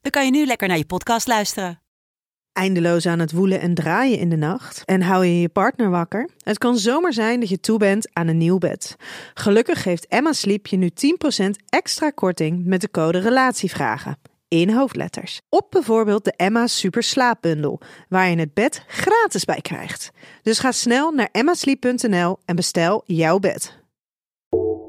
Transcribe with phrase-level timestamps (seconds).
[0.00, 1.80] dan kan je nu lekker naar je podcast luisteren.
[2.52, 6.28] eindeloos aan het woelen en draaien in de nacht en hou je je partner wakker?
[6.38, 8.96] Het kan zomaar zijn dat je toe bent aan een nieuw bed.
[9.34, 10.90] Gelukkig geeft Emma Sleep je nu
[11.44, 14.16] 10% extra korting met de code RELATIEVRAGEN
[14.50, 15.40] in hoofdletters.
[15.48, 20.10] Op bijvoorbeeld de Emma Super Slaapbundel, waar je het bed gratis bij krijgt.
[20.42, 23.79] Dus ga snel naar emmasleep.nl en bestel jouw bed.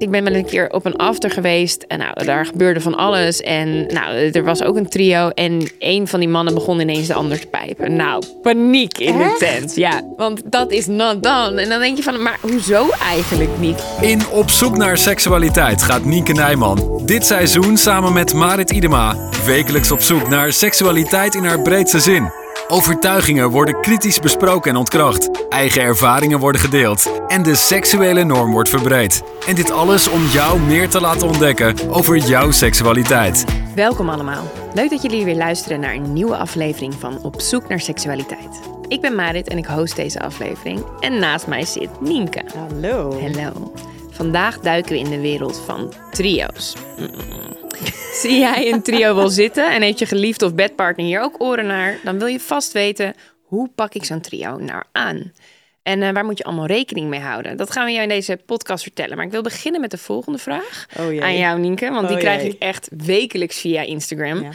[0.01, 3.41] Ik ben wel een keer op een after geweest en nou, daar gebeurde van alles.
[3.41, 7.13] En nou, er was ook een trio en een van die mannen begon ineens de
[7.13, 7.95] ander te pijpen.
[7.95, 9.75] Nou, paniek in de tent.
[9.75, 11.61] Ja, want dat is not done.
[11.61, 13.83] En dan denk je van, maar hoezo eigenlijk niet?
[14.01, 19.91] In Op zoek naar seksualiteit gaat Nienke Nijman dit seizoen samen met Marit Idema wekelijks
[19.91, 22.40] op zoek naar seksualiteit in haar breedste zin.
[22.67, 25.47] Overtuigingen worden kritisch besproken en ontkracht.
[25.49, 27.11] Eigen ervaringen worden gedeeld.
[27.27, 29.23] En de seksuele norm wordt verbreed.
[29.47, 33.45] En dit alles om jou meer te laten ontdekken over jouw seksualiteit.
[33.75, 34.43] Welkom allemaal.
[34.73, 38.59] Leuk dat jullie weer luisteren naar een nieuwe aflevering van Op zoek naar seksualiteit.
[38.87, 40.83] Ik ben Marit en ik host deze aflevering.
[40.99, 42.41] En naast mij zit Nienke.
[42.55, 43.19] Hallo.
[43.21, 43.71] Hallo.
[44.11, 46.75] Vandaag duiken we in de wereld van trio's.
[46.97, 47.09] Mm.
[48.13, 51.65] Zie jij een trio wil zitten en heeft je geliefde of bedpartner hier ook oren
[51.65, 55.31] naar, dan wil je vast weten hoe pak ik zo'n trio nou aan?
[55.83, 57.57] En eh, waar moet je allemaal rekening mee houden?
[57.57, 59.15] Dat gaan we jou in deze podcast vertellen.
[59.15, 61.89] Maar ik wil beginnen met de volgende vraag Oh aan jou, Nienke.
[61.89, 62.51] Want die Oh krijg jee.
[62.51, 64.43] ik echt wekelijks via Instagram.
[64.43, 64.49] Ja.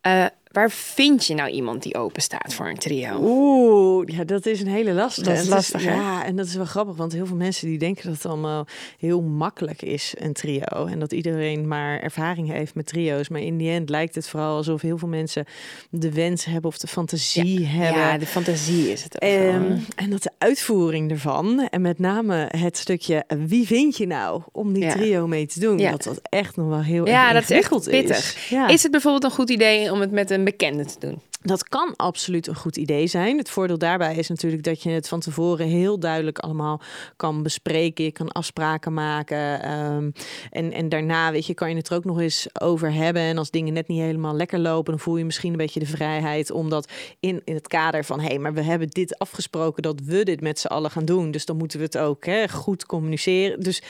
[0.00, 3.18] Eh, waar vind je nou iemand die open staat voor een trio?
[3.22, 5.28] Oeh, ja, dat is een hele lastige.
[5.28, 5.84] Dat is lastig?
[5.84, 8.66] Ja, en dat is wel grappig, want heel veel mensen die denken dat het allemaal
[8.98, 10.86] heel makkelijk is, een trio.
[10.90, 13.28] En dat iedereen maar ervaring heeft met trio's.
[13.28, 15.44] Maar in die end lijkt het vooral alsof heel veel mensen
[15.90, 18.00] de wens hebben of de fantasie hebben.
[18.00, 19.28] Ja, de fantasie is het ook.
[19.30, 24.42] Ehm, en dat de uitvoering ervan, en met name het stukje wie vind je nou
[24.52, 24.90] om die Ja.
[24.92, 25.90] trio mee te doen, Ja.
[25.90, 28.48] dat dat echt nog wel heel ja, erg dat is echt pittig.
[28.48, 28.68] Ja.
[28.68, 31.20] Is het bijvoorbeeld een goed idee om het met een bekende te doen?
[31.46, 33.38] Dat kan absoluut een goed idee zijn.
[33.38, 36.80] Het voordeel daarbij is natuurlijk dat je het van tevoren heel duidelijk allemaal
[37.16, 38.04] kan bespreken.
[38.04, 39.62] Je kan afspraken maken.
[39.62, 40.10] ehm,
[40.50, 43.22] en, en daarna, weet je, kan je het er ook nog eens over hebben.
[43.22, 45.86] En als dingen net niet helemaal lekker lopen, dan voel je misschien een beetje de
[45.86, 49.82] vrijheid om dat in, in het kader van hé, hey, maar we hebben dit afgesproken
[49.82, 51.30] dat we dit met z'n allen gaan doen.
[51.30, 53.60] Dus dan moeten we het ook hè, goed communiceren.
[53.60, 53.82] Dus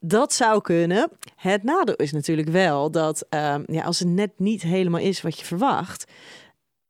[0.00, 1.10] dat zou kunnen.
[1.36, 5.38] Het nadeel is natuurlijk wel dat ehm, ja, als het net niet helemaal is wat
[5.38, 6.04] je verwacht,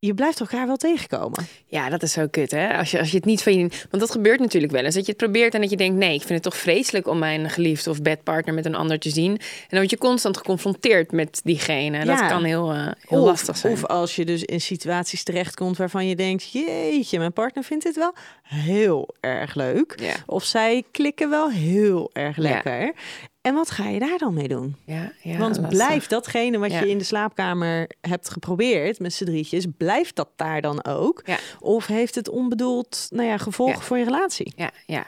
[0.07, 1.47] je blijft elkaar wel tegenkomen.
[1.67, 2.77] Ja, dat is zo kut, hè?
[2.77, 3.59] Als je, als je het niet van je...
[3.91, 4.95] Want dat gebeurt natuurlijk wel eens.
[4.95, 5.97] Dat je het probeert en dat je denkt...
[5.97, 9.11] nee, ik vind het toch vreselijk om mijn geliefde of bedpartner met een ander te
[9.11, 9.31] zien.
[9.31, 12.05] En dan word je constant geconfronteerd met diegene.
[12.05, 12.29] Dat Ja.
[12.29, 13.73] kan heel, eh, heel of, lastig zijn.
[13.73, 16.53] Of als je dus in situaties terechtkomt waarvan je denkt...
[16.53, 19.95] jeetje, mijn partner vindt dit wel heel erg leuk.
[20.01, 20.15] Ja.
[20.27, 22.93] Of zij klikken wel heel erg Ja.
[23.45, 24.77] En wat ga je daar dan mee doen?
[24.87, 25.69] Ja, ja, Want lastig.
[25.69, 26.81] blijft datgene wat Ja.
[26.81, 29.65] je in de slaapkamer hebt geprobeerd met z'n drietjes...
[29.77, 31.23] blijft dat daar dan ook?
[31.25, 31.37] Ja.
[31.61, 33.81] Of heeft het onbedoeld nou ja, gevolgen Ja.
[33.83, 34.53] voor je relatie?
[34.57, 35.05] Ja, ja.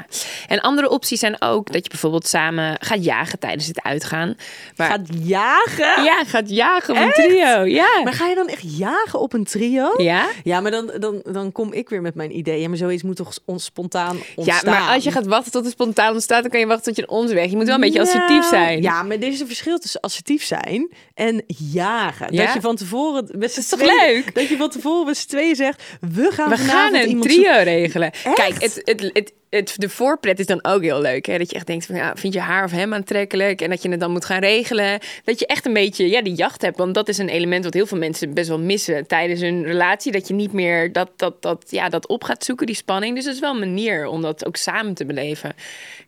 [0.47, 4.35] En andere opties zijn ook dat je bijvoorbeeld samen gaat jagen tijdens het uitgaan.
[4.77, 6.05] Maar, Gaat jagen?
[6.05, 7.65] Ja, gaat jagen op een trio.
[7.65, 8.01] Ja.
[8.05, 9.95] Maar ga je dan echt jagen op een trio?
[10.03, 10.27] ja?
[10.45, 12.69] Ja, maar dan, dan, dan kom ik weer met mijn ideeën.
[12.69, 14.73] Maar zoiets moet toch ons spontaan Ja, ontstaan?
[14.73, 17.03] maar als je gaat wachten tot het spontaan ontstaat, dan kan je wachten tot je
[17.03, 17.51] een ons weg.
[17.51, 18.83] Je moet wel een beetje assertief Nou, zijn.
[18.83, 22.27] Ja, maar er is een verschil tussen assertief zijn en jagen.
[22.35, 22.45] Ja?
[22.45, 24.35] Dat je van tevoren met z'n is toch tweeën- leuk?
[24.35, 27.65] Dat je van tevoren met z'n tweeën zegt: we gaan We gaan een trio zoeken.
[27.65, 28.13] regelen.
[28.13, 28.35] Echt?
[28.35, 31.27] Kijk, het, het, het, het, de voorpret is dan ook heel leuk.
[31.27, 31.39] Hè?
[31.39, 33.61] Dat je echt denkt van, ja, vind je haar of hem aantrekkelijk?
[33.61, 34.99] En dat je het dan moet gaan regelen.
[35.25, 36.77] Dat je echt een beetje ja, die jacht hebt.
[36.77, 40.13] Want dat is een element wat heel veel mensen best wel missen tijdens hun relatie.
[40.13, 43.15] Dat je niet meer dat, dat, dat, ja, dat op gaat zoeken, die spanning.
[43.15, 45.55] Dus dat is wel een manier om dat ook samen te beleven.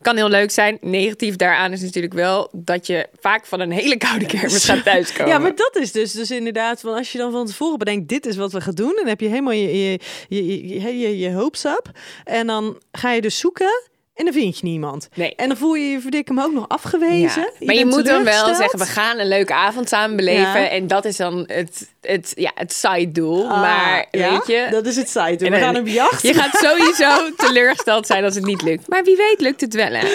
[0.03, 0.79] Kan heel leuk zijn.
[0.81, 5.33] Negatief daaraan is natuurlijk wel dat je vaak van een hele koude kermis gaat thuiskomen.
[5.33, 8.27] Ja, maar dat is dus, dus inderdaad van als je dan van tevoren bedenkt, dit
[8.27, 8.93] is wat we gaan doen.
[8.97, 9.99] Dan heb je helemaal je, je,
[10.29, 11.91] je, je, je, je hopes up.
[12.25, 13.89] En dan ga je dus zoeken
[14.19, 15.09] en dan vind je niemand.
[15.15, 15.35] Nee.
[15.35, 17.53] En dan voel je je verdikken ook nog afgewezen.
[17.59, 20.61] Ja, Maar je, moet dan wel zeggen, we gaan een leuke avond samen beleven.
[20.61, 20.69] Ja.
[20.69, 23.49] En dat is dan het, het, ja, het side doel.
[23.49, 24.31] Ah, maar ja?
[24.31, 24.67] weet je...
[24.71, 25.21] Dat is het site.
[25.21, 26.23] En We dan- gaan op jacht.
[26.23, 28.89] Je gaat sowieso teleurgesteld zijn als het niet lukt.
[28.89, 30.07] Maar wie weet lukt het wel, hè?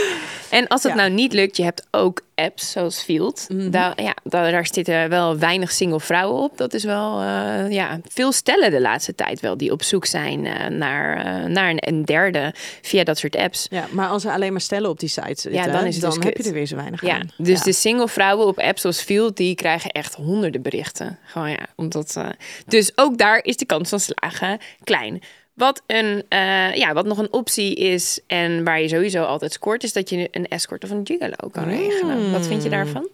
[0.49, 0.97] En als het Ja.
[0.97, 3.45] nou niet lukt, je hebt ook apps zoals Field.
[3.49, 3.69] Mhm.
[3.69, 6.57] daar, ja, daar, daar zitten wel weinig single vrouwen op.
[6.57, 10.45] Dat is wel, eh, ja, veel stellen de laatste tijd wel die op zoek zijn
[10.45, 13.67] eh, naar, eh, naar een, een derde via dat soort apps.
[13.69, 16.13] Ja, maar als er alleen maar stellen op die site zitten, dan is het dus
[16.13, 16.37] heb kut.
[16.43, 17.31] je er weer zo weinig Ja, aan.
[17.37, 17.63] dus Ja.
[17.63, 21.19] de single vrouwen op apps zoals Field, die krijgen echt honderden berichten.
[21.25, 22.29] Gewoon ja, omdat, eh,
[22.67, 25.21] dus ook daar is de kans van slagen klein.
[25.53, 29.83] Wat, een, eh, ja, wat nog een optie is en waar je sowieso altijd scoort,
[29.83, 32.31] is dat je een escort of een gigolo kan regelen.
[32.31, 33.07] Wat vind je daarvan?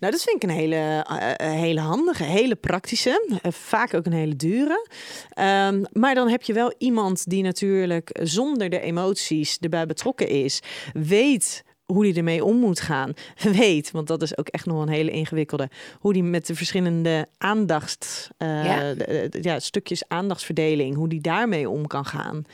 [0.00, 1.04] Nou, dat vind ik een hele,
[1.36, 3.38] eh, hele handige, hele praktische.
[3.42, 4.88] vaak ook een hele dure.
[5.30, 10.60] Ehm, maar dan heb je wel iemand die natuurlijk zonder de emoties erbij betrokken is.
[10.92, 13.12] Weet hoe die ermee om moet gaan.
[13.56, 15.68] Weet, want dat is ook echt nog een hele ingewikkelde.
[15.98, 18.94] Hoe die met de verschillende aandacht, eh, Ja.
[18.94, 22.44] de- de- ja, stukjes aandachtsverdeling, hoe die daarmee om kan gaan.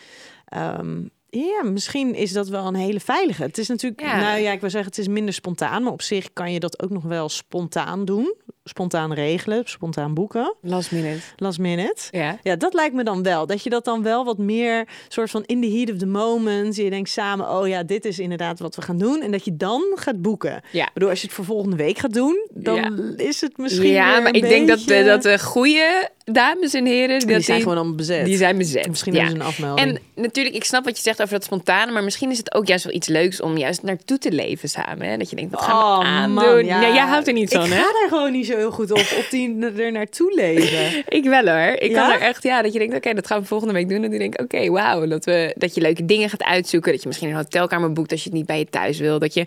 [0.46, 3.42] Ehm, ja, misschien is dat wel een hele veilige.
[3.42, 4.20] Het is natuurlijk, Ja.
[4.20, 6.82] nou ja, ik wil zeggen, het is minder spontaan, maar op zich kan je dat
[6.82, 8.34] ook nog wel spontaan doen.
[8.68, 11.20] Spontaan regelen, spontaan boeken, Last minute.
[11.36, 12.02] last minute.
[12.10, 12.38] Ja.
[12.42, 13.46] Ja, dat lijkt me dan wel.
[13.46, 16.76] Dat je dat dan wel wat meer soort van in the heat of the moment.
[16.76, 19.22] Je denkt samen, oh ja, dit is inderdaad wat we gaan doen.
[19.22, 20.62] En dat je dan gaat boeken.
[20.72, 20.86] Ja.
[20.86, 24.20] Ik bedoel, als je het voor volgende week gaat doen, dan is het misschien ja,
[24.20, 27.18] maar ik denk dat, de, dat de goede dames en heren...
[27.18, 28.24] die dat zijn gewoon allemaal bezet.
[28.24, 28.88] Die zijn bezet.
[28.88, 29.18] Misschien ja.
[29.18, 29.98] hebben ze een afmelding.
[30.14, 32.66] En natuurlijk, ik snap wat je zegt over dat spontane, maar misschien is het ook
[32.66, 35.08] juist wel iets leuks om juist naartoe te leven samen.
[35.08, 35.16] Hè?
[35.16, 36.34] Dat je denkt, wat gaan we Oh, aandoen?
[36.34, 36.80] man, ja.
[36.80, 36.94] ja.
[36.94, 37.76] jij houdt er niet van, ik hè?
[37.76, 41.02] ga daar gewoon niet zo heel goed op, op die er naartoe leven.
[41.18, 41.72] Ik wel hoor.
[41.78, 42.00] Ik Ja?
[42.08, 44.02] kan er echt, ja, dat je denkt, oké, dat gaan we volgende week doen.
[44.04, 46.92] En dan denk ik, oké, wauw, dat, we, dat je leuke dingen gaat uitzoeken.
[46.92, 49.18] Dat je misschien een hotelkamer boekt als je het niet bij je thuis wil.
[49.18, 49.44] Dat je,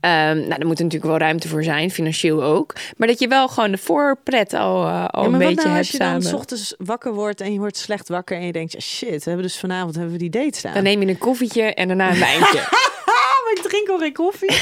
[0.00, 2.74] ehm, nou, daar moet er natuurlijk wel ruimte voor zijn, financieel ook.
[2.96, 5.78] Maar dat je wel gewoon de voorpret al, eh, al Ja, een beetje nou hebt
[5.78, 6.22] als je dan samen.
[6.22, 9.42] s ochtends wakker wordt en je wordt slecht wakker en je denkt, shit, we hebben
[9.42, 10.74] dus vanavond hebben we die date staan.
[10.74, 12.60] Dan neem je een koffietje en daarna een wijntje.
[13.44, 14.50] Maar ik drink al geen koffie.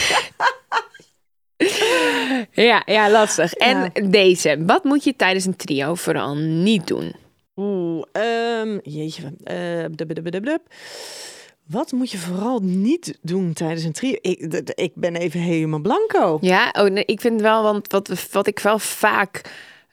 [2.52, 3.52] ja, ja, lastig.
[3.54, 4.08] En Ja.
[4.08, 7.14] deze, wat moet je tijdens een trio vooral niet doen?
[7.56, 9.22] Oeh, ehm, jeetje.
[9.44, 10.60] eh, dub, dub, dub, dub.
[11.66, 14.16] Wat moet je vooral niet doen tijdens een trio?
[14.20, 14.40] Ik,
[14.74, 16.38] ik ben even helemaal blanco.
[16.40, 19.40] Ja, oh, nee, ik vind wel, want wat, wat ik wel vaak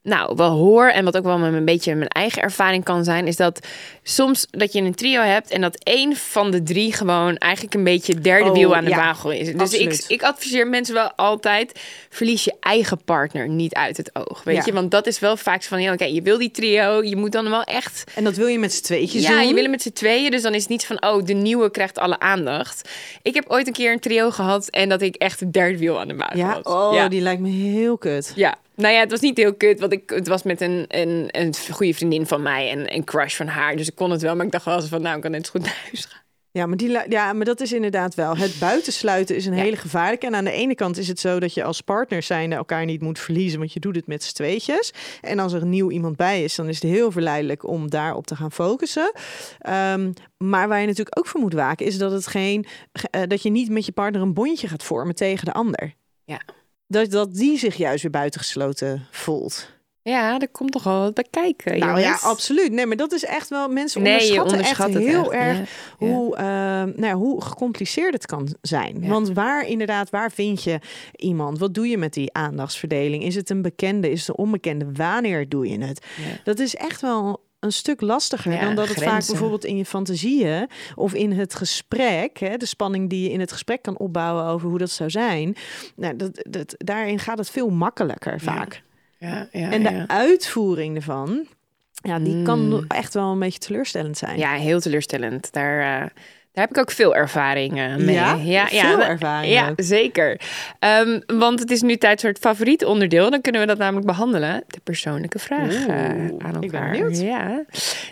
[0.03, 3.27] nou, wel hoor en wat ook wel met een beetje mijn eigen ervaring kan zijn,
[3.27, 3.67] is dat
[4.03, 7.83] soms dat je een trio hebt en dat één van de drie gewoon eigenlijk een
[7.83, 9.39] beetje derde Oh, wiel aan de ja, wagel is.
[9.45, 10.05] Dus ik, absoluut.
[10.07, 11.79] ik adviseer mensen wel altijd,
[12.09, 14.43] verlies je eigen partner niet uit het oog.
[14.43, 14.61] Weet Ja.
[14.65, 17.31] je, want dat is wel vaak van, ja, oké, je wil die trio, je moet
[17.31, 19.47] dan wel echt En dat wil je met z'n tweetjes ja, doen.
[19.47, 21.71] je wil het met z'n tweeën, dus dan is het niet van, oh, de nieuwe
[21.71, 22.89] krijgt alle aandacht.
[23.21, 25.99] Ik heb ooit een keer een trio gehad en dat ik echt het derde wiel
[25.99, 26.73] aan de wagen Ja, was.
[26.73, 27.07] oh, ja.
[27.07, 28.31] die lijkt me heel kut.
[28.35, 31.27] Ja, nou ja, het was niet heel kut, want ik, het was met een, een,
[31.31, 33.75] een goede vriendin van mij en een crush van haar.
[33.75, 35.45] Dus ik kon het wel, maar ik dacht wel eens van, nou, ik kan net
[35.45, 36.21] zo goed naar huis gaan.
[36.51, 38.37] Ja maar, die, ja, maar dat is inderdaad wel.
[38.37, 39.61] Het buitensluiten is een Ja.
[39.63, 40.25] hele gevaarlijke.
[40.25, 43.01] En aan de ene kant is het zo dat je als partner zijnde elkaar niet
[43.01, 44.93] moet verliezen, want je doet het met z'n tweetjes.
[45.21, 48.27] En als er een nieuw iemand bij is, dan is het heel verleidelijk om daarop
[48.27, 49.11] te gaan focussen.
[49.59, 53.21] Ehm, maar waar je natuurlijk ook voor moet waken, is dat, het geen, ge- eh,
[53.27, 55.93] dat je niet met je partner een bondje gaat vormen tegen de ander.
[56.25, 56.41] Ja.
[56.87, 59.71] Dat, dat die zich juist weer buitengesloten voelt.
[60.03, 62.71] Ja, er komt toch wel wat bij kijken, Nou ja, absoluut.
[62.71, 63.67] Nee, maar dat is echt wel...
[63.67, 66.07] Mensen Nee, onderschatten, onderschat echt heel echt, erg ja.
[66.07, 69.07] hoe, eh, nou ja, hoe gecompliceerd het kan zijn.
[69.07, 70.79] Want waar inderdaad, waar vind je
[71.15, 71.59] iemand?
[71.59, 73.23] Wat doe je met die aandachtsverdeling?
[73.23, 74.11] Is het een bekende?
[74.11, 74.85] Is het een onbekende?
[74.93, 76.05] Wanneer doe je het?
[76.43, 79.85] Dat is echt wel een stuk lastiger Ja, dan dat het vaak bijvoorbeeld in je
[79.85, 84.45] fantasieën of in het gesprek, hè, de spanning die je in het gesprek kan opbouwen
[84.45, 85.55] over hoe dat zou zijn.
[85.95, 88.83] Nou, dat, dat, daarin gaat het veel makkelijker vaak.
[89.17, 91.47] Ja, ja, En de uitvoering ervan,
[91.91, 92.85] ja, die kan Mm.
[92.87, 94.37] echt wel een beetje teleurstellend zijn.
[94.37, 95.51] ja, heel teleurstellend.
[95.53, 96.09] Daar, eh,
[96.53, 98.15] daar heb ik ook veel ervaring eh, mee.
[98.15, 98.33] Ja?
[98.33, 100.41] ja, Veel ja, ervaring Ja, zeker.
[100.79, 103.29] Ehm, want het is nu tijd voor het favoriete onderdeel.
[103.29, 104.63] Dan kunnen we dat namelijk behandelen.
[104.67, 106.63] De persoonlijke vraag aan elkaar.
[106.63, 107.19] ik ben benieuwd.
[107.19, 107.63] Ja.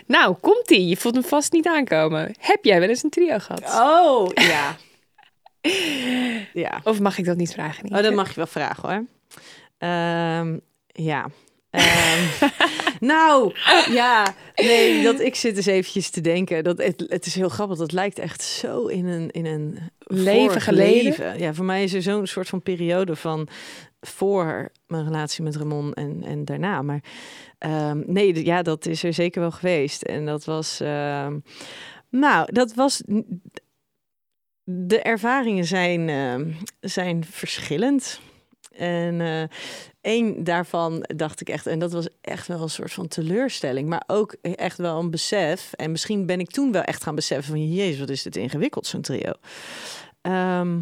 [0.06, 0.86] Nou, komt-ie.
[0.88, 2.34] Je voelt hem vast niet aankomen.
[2.38, 3.80] Heb jij wel eens een trio gehad?
[3.80, 4.76] Oh, ja.
[6.52, 6.80] ja.
[6.84, 7.96] Of mag ik dat niet vragen?
[7.96, 9.04] Oh, dat mag je wel vragen hoor.
[9.78, 11.26] Ehm, ja.
[11.72, 12.48] Ehm,
[13.12, 13.54] nou,
[13.90, 14.34] ja.
[14.54, 16.64] Nee, dat, ik zit eens eventjes te denken.
[16.64, 17.78] Dat het, het is heel grappig.
[17.78, 21.02] Dat lijkt echt zo in een, in een Leven geleden?
[21.04, 21.38] leven.
[21.38, 23.48] Ja, voor mij is er zo'n soort van periode van
[24.00, 26.82] voor mijn relatie met Ramon en, en daarna.
[26.82, 27.02] Maar
[27.58, 30.02] ehm, nee, ja, dat is er zeker wel geweest.
[30.02, 30.80] En dat was...
[30.80, 31.38] ehm,
[32.08, 33.02] nou, dat was...
[34.64, 36.10] De ervaringen zijn,
[36.80, 38.20] zijn verschillend.
[38.72, 39.42] En eh
[40.02, 44.02] één daarvan dacht ik echt, en dat was echt wel een soort van teleurstelling, maar
[44.06, 45.72] ook echt wel een besef.
[45.72, 48.86] En misschien ben ik toen wel echt gaan beseffen van, jezus, wat is dit ingewikkeld,
[48.86, 49.32] zo'n trio.
[50.20, 50.78] Ehm,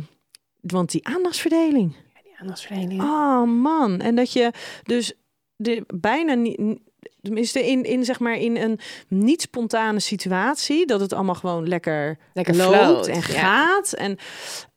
[0.60, 1.96] want die aandachtsverdeling.
[2.40, 3.02] Aandachtsverlening.
[3.02, 5.12] Oh man, en dat je dus
[5.56, 6.78] de, bijna niet,
[7.22, 8.78] tenminste in, in zeg maar in een
[9.08, 13.20] niet spontane situatie, dat het allemaal gewoon lekker, Lekker loopt float, en ja.
[13.20, 13.92] gaat.
[13.92, 14.18] En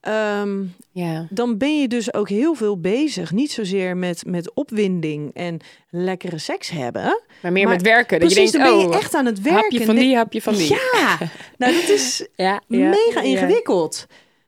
[0.03, 1.27] ehm, Ja.
[1.29, 6.37] dan ben je dus ook heel veel bezig, niet zozeer met, met opwinding en lekkere
[6.37, 7.21] seks hebben.
[7.41, 8.19] Maar meer Maar met werken.
[8.19, 9.61] Dat Precies, je dan ben je oh, echt aan het werken.
[9.61, 10.69] hapje van die, hapje van die.
[10.69, 11.17] Ja,
[11.57, 14.05] nou dat is Ja, mega ingewikkeld.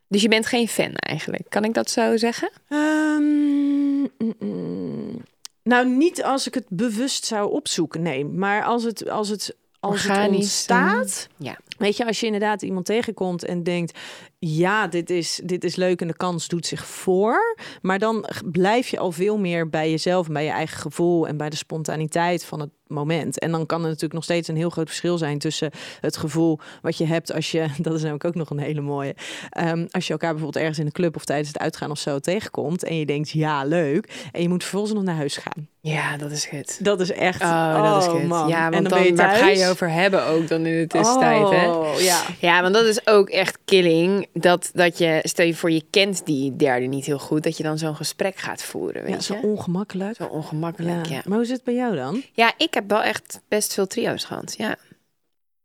[0.08, 1.44] Dus je bent geen fan eigenlijk.
[1.50, 2.50] Kan ik dat zo zeggen?
[2.70, 5.22] Ehm, mm, mm.
[5.64, 8.26] nou, niet als ik het bewust zou opzoeken, nee.
[8.26, 11.28] Maar als het, als het, als het ontstaat...
[11.38, 11.58] Ja.
[11.78, 14.00] Weet je, als je inderdaad iemand tegenkomt en denkt...
[14.48, 17.58] ja, dit is, dit is leuk en de kans doet zich voor.
[17.82, 20.28] Maar dan blijf je al veel meer bij jezelf...
[20.28, 23.40] bij je eigen gevoel en bij de spontaniteit van het moment.
[23.40, 25.40] En dan kan er natuurlijk nog steeds een heel groot verschil zijn...
[25.40, 27.68] tussen het gevoel wat je hebt als je...
[27.82, 29.16] dat is namelijk ook nog een hele mooie...
[29.50, 31.16] ehm, als je elkaar bijvoorbeeld ergens in de club...
[31.16, 32.84] of tijdens het uitgaan of zo tegenkomt...
[32.84, 34.28] en je denkt, ja, leuk.
[34.32, 35.68] En je moet vervolgens nog naar huis gaan.
[35.88, 36.80] Ja, dat is het.
[36.82, 37.42] Dat is echt...
[37.42, 38.28] Oh, dat is het.
[38.28, 38.48] man.
[38.48, 40.88] Ja, en want dan, ben je waar ga je over hebben ook dan in de
[40.88, 41.72] tussentijd, hè?
[41.72, 42.22] Oh, ja.
[42.40, 44.28] Ja, want dat is ook echt killing.
[44.34, 47.64] Dat, dat je, stel je voor, je kent die derde niet heel goed, dat je
[47.64, 49.42] dan zo'n gesprek gaat voeren, Ja, weet zo je?
[49.42, 50.16] ongemakkelijk.
[50.16, 51.22] Zo ongemakkelijk, ja.
[51.26, 52.24] Maar hoe zit het bij jou dan?
[52.34, 54.76] Ja, ik heb wel echt best veel trio's gehad, ja.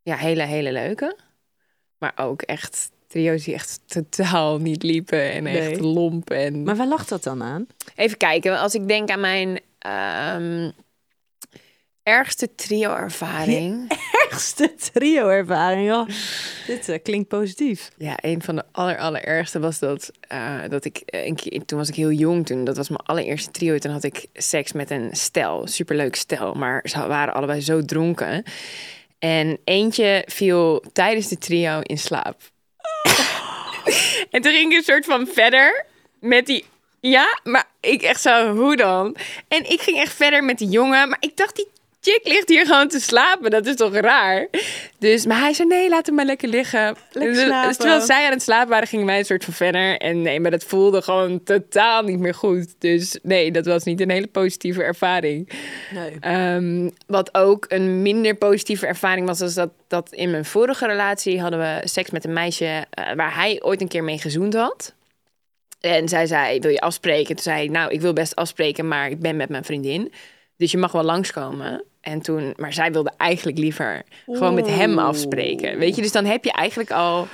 [0.03, 1.17] Ja, hele, hele leuke.
[1.99, 6.31] Maar ook echt trio's die echt totaal niet liepen en echt lomp.
[6.31, 6.63] En...
[6.63, 7.67] Maar waar lag dat dan aan?
[7.97, 10.71] Even kijken, als ik denk aan mijn ehm,
[12.03, 13.91] ergste trio-ervaring.
[14.31, 15.93] Ergste trio-ervaring.
[15.93, 16.09] Oh,
[16.67, 17.91] dit eh, klinkt positief.
[17.97, 21.79] Ja, een van de aller, allerergste was dat, eh, dat ik eh, een keer, toen
[21.79, 23.79] was ik heel jong toen, dat was mijn allereerste trio.
[23.79, 28.43] Toen had ik seks met een stel, superleuk stel, maar ze waren allebei zo dronken.
[29.19, 32.37] En eentje viel tijdens de trio in slaap.
[34.31, 35.85] en toen ging ik een soort van verder
[36.21, 36.65] met die,
[37.01, 39.17] ja, maar ik echt zo, hoe dan?
[39.49, 41.67] En ik ging echt verder met die jongen, maar ik dacht die
[42.01, 43.51] chick ligt hier gewoon te slapen.
[43.51, 44.47] Dat is toch raar?
[44.99, 46.97] Dus, maar hij zei, nee, laat hem maar lekker liggen.
[47.13, 47.77] Lekker Dus slapen.
[47.77, 49.97] terwijl zij aan het slapen waren, gingen wij een soort van verder.
[49.99, 52.75] En nee, maar dat voelde gewoon totaal niet meer goed.
[52.79, 55.49] Dus nee, dat was niet een hele positieve ervaring.
[55.95, 56.17] Nee.
[56.21, 61.41] Ehm, wat ook een minder positieve ervaring was, was dat, dat in mijn vorige relatie
[61.41, 64.95] hadden we seks met een meisje eh, waar hij ooit een keer mee gezoend had.
[65.81, 67.35] En zij zei, wil je afspreken?
[67.35, 70.13] Toen zei ik, nou, ik wil best afspreken, maar ik ben met mijn vriendin.
[70.57, 71.85] Dus je mag wel langskomen.
[72.01, 75.79] En toen, maar zij wilde eigenlijk liever gewoon met hem afspreken.
[75.79, 77.29] Weet je, dus dan heb je eigenlijk al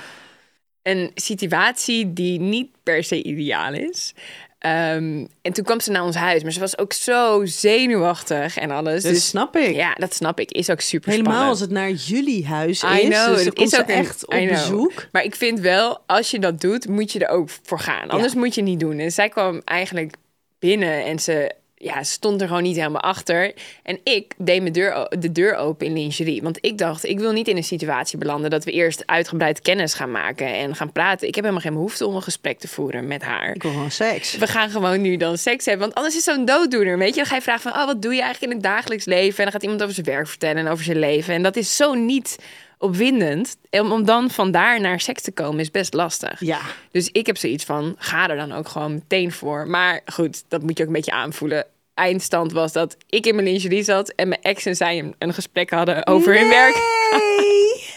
[0.81, 4.13] een situatie die niet per se ideaal is.
[4.59, 8.71] Ehm, en toen kwam ze naar ons huis, maar ze was ook zo zenuwachtig en
[8.71, 9.03] alles.
[9.03, 9.75] Dat dus snap ik.
[9.75, 10.51] ja, dat snap ik.
[10.51, 11.51] Is ook super Helemaal spannend.
[11.59, 13.01] als het naar jullie huis is.
[13.03, 15.07] I know, dus het is ook een- echt op bezoek.
[15.11, 18.09] Maar ik vind wel, als je dat doet, moet je er ook voor gaan.
[18.09, 18.99] Anders moet je het niet doen.
[18.99, 20.13] En zij kwam eigenlijk
[20.59, 23.53] binnen en ze ja, stond er gewoon niet helemaal achter.
[23.83, 26.41] En ik deed mijn deur, de deur open in lingerie.
[26.41, 29.93] Want ik dacht, ik wil niet in een situatie belanden dat we eerst uitgebreid kennis
[29.93, 31.27] gaan maken en gaan praten.
[31.27, 33.55] Ik heb helemaal geen behoefte om een gesprek te voeren met haar.
[33.55, 34.37] Ik wil gewoon seks.
[34.37, 35.83] We gaan gewoon nu dan seks hebben.
[35.83, 36.97] Want anders is zo'n dooddoener.
[36.97, 39.05] Weet je, dan ga je vragen van, oh, wat doe je eigenlijk in het dagelijks
[39.05, 39.37] leven?
[39.37, 41.33] En dan gaat iemand over zijn werk vertellen en over zijn leven.
[41.33, 42.37] En dat is zo niet
[42.77, 43.57] opwindend.
[43.69, 46.39] En om dan vandaar naar seks te komen is best lastig.
[46.39, 46.59] Ja.
[46.91, 49.67] Dus ik heb zoiets van, ga er dan ook gewoon meteen voor.
[49.67, 51.65] Maar goed, dat moet je ook een beetje aanvoelen.
[51.93, 55.33] Eindstand was dat ik in mijn lingerie zat en mijn ex en zij een, een
[55.33, 56.75] gesprek hadden over hun werk.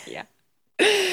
[0.04, 0.26] Ja.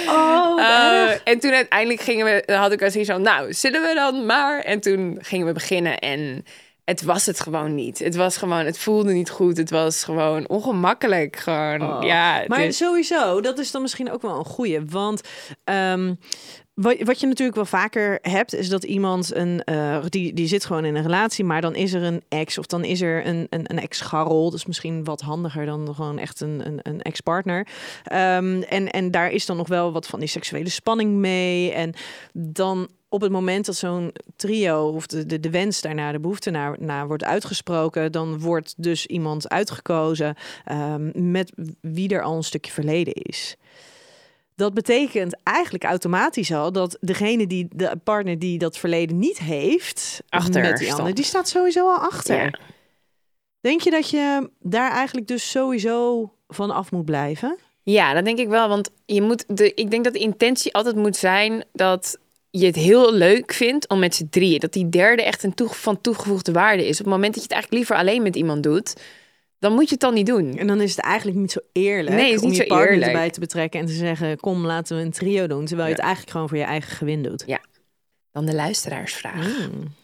[0.07, 3.93] Oh, Eh, en toen uiteindelijk gingen we, had ik al zoiets van, nou, zullen we
[3.93, 4.59] dan maar?
[4.59, 6.45] En toen gingen we beginnen en
[6.87, 7.99] het was het gewoon niet.
[7.99, 9.57] Het was gewoon, het voelde niet goed.
[9.57, 11.35] Het was gewoon ongemakkelijk.
[11.35, 12.03] Gewoon, Oh.
[12.03, 12.43] ja.
[12.47, 14.81] Maar sowieso, dat is dan misschien ook wel een goeie.
[14.85, 15.21] Want
[15.63, 16.13] ehm,
[16.81, 20.85] wat, je natuurlijk wel vaker hebt, is dat iemand een, eh, die, die zit gewoon
[20.85, 23.71] in een relatie, maar dan is er een ex of dan is er een, een,
[23.71, 24.49] een ex-garrel.
[24.49, 27.67] Dus misschien wat handiger dan gewoon echt een, een, een ex-partner.
[28.03, 31.71] Ehm, en, en daar is dan nog wel wat van die seksuele spanning mee.
[31.71, 31.93] En
[32.33, 36.49] dan op het moment dat zo'n trio of de, de, de wens daarna, de behoefte
[36.49, 42.43] naar, naar wordt uitgesproken, dan wordt dus iemand uitgekozen ehm, met wie er al een
[42.43, 43.57] stukje verleden is.
[44.57, 50.21] Dat betekent eigenlijk automatisch al dat degene die de partner die dat verleden niet heeft,
[50.29, 50.99] Achter met die staat.
[50.99, 52.43] ander, die staat sowieso al achter.
[52.43, 52.59] Ja.
[53.59, 57.57] Denk je dat je daar eigenlijk dus sowieso van af moet blijven?
[57.83, 58.67] Ja, dat denk ik wel.
[58.67, 62.17] Want je moet de, ik denk dat de intentie altijd moet zijn dat
[62.49, 64.59] je het heel leuk vindt om met z'n drieën.
[64.59, 66.99] Dat die derde echt een toege- van toegevoegde waarde is.
[66.99, 68.93] Op het moment dat je het eigenlijk liever alleen met iemand doet,
[69.59, 70.57] dan moet je het dan niet doen.
[70.57, 72.69] En dan is het eigenlijk niet zo eerlijk Nee, het is om niet je zo
[72.69, 73.11] partner eerlijk.
[73.11, 76.03] erbij te betrekken en te zeggen: kom, laten we een trio doen, terwijl je het
[76.03, 77.45] eigenlijk gewoon voor je eigen gewin doet.
[78.31, 79.69] Dan de luisteraarsvraag.
[79.69, 79.95] Mm.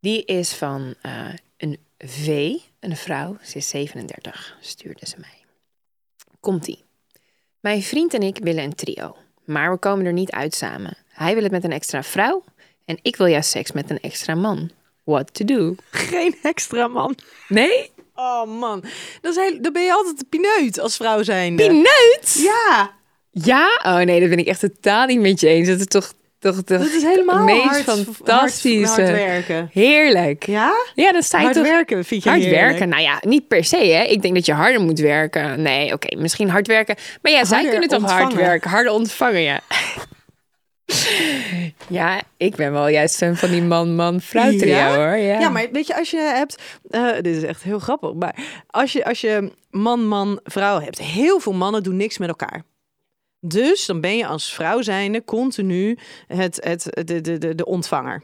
[0.00, 3.36] Die is van eh, een V, een vrouw.
[3.42, 5.44] Ze is 37, stuurde ze mij.
[6.40, 6.84] Komt-ie.
[7.60, 9.16] Mijn vriend en ik willen een trio.
[9.44, 10.96] Maar we komen er niet uit samen.
[11.08, 12.44] Hij wil het met een extra vrouw.
[12.84, 14.70] En ik wil juist seks met een extra man.
[15.04, 15.74] What to do?
[15.90, 17.14] Geen extra man.
[17.48, 17.90] Nee?
[18.20, 18.84] Oh man,
[19.20, 21.66] dat is heel, dan ben je altijd de pineut als vrouw zijnde.
[21.66, 22.34] Pineut?
[22.38, 22.90] Ja,
[23.30, 23.80] Ja?
[23.82, 25.68] Oh nee, dat ben ik echt totaal niet met je eens.
[25.68, 27.84] Dat is toch, toch, toch dat is helemaal meest hard,
[28.14, 28.86] fantastische.
[28.86, 29.70] Hard, hard werken.
[29.72, 30.46] Heerlijk.
[30.46, 30.72] Ja?
[30.94, 31.66] Ja, dan sta je Hard toch...
[31.66, 32.62] werken vind je Hard heerlijk.
[32.62, 34.02] werken, nou ja, niet per se hè.
[34.02, 35.62] Ik denk dat je harder moet werken.
[35.62, 36.96] Nee, oké, misschien hard werken.
[37.22, 39.60] Maar ja, zij kunnen toch hard werken, harder ontvangen, ja.
[41.88, 44.94] ja, ik ben wel juist fan van die man-man-vrouw trio Ja?
[44.94, 45.16] hoor.
[45.16, 45.40] Ja.
[45.40, 46.62] Ja, maar weet je, als je hebt...
[46.90, 48.12] eh, dit is echt heel grappig.
[48.14, 50.98] Maar als je, als je man, man, vrouw hebt...
[50.98, 52.62] Heel veel mannen doen niks met elkaar.
[53.40, 58.22] Dus dan ben je als vrouw zijnde continu het, het, de, de, de, de ontvanger.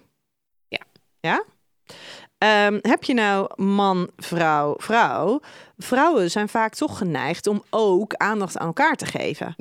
[0.69, 0.81] Ja.
[1.21, 1.45] Ja?
[2.39, 5.41] Ehm, heb je nou man, vrouw, vrouw?
[5.77, 9.55] Vrouwen zijn vaak toch geneigd om ook aandacht aan elkaar te geven.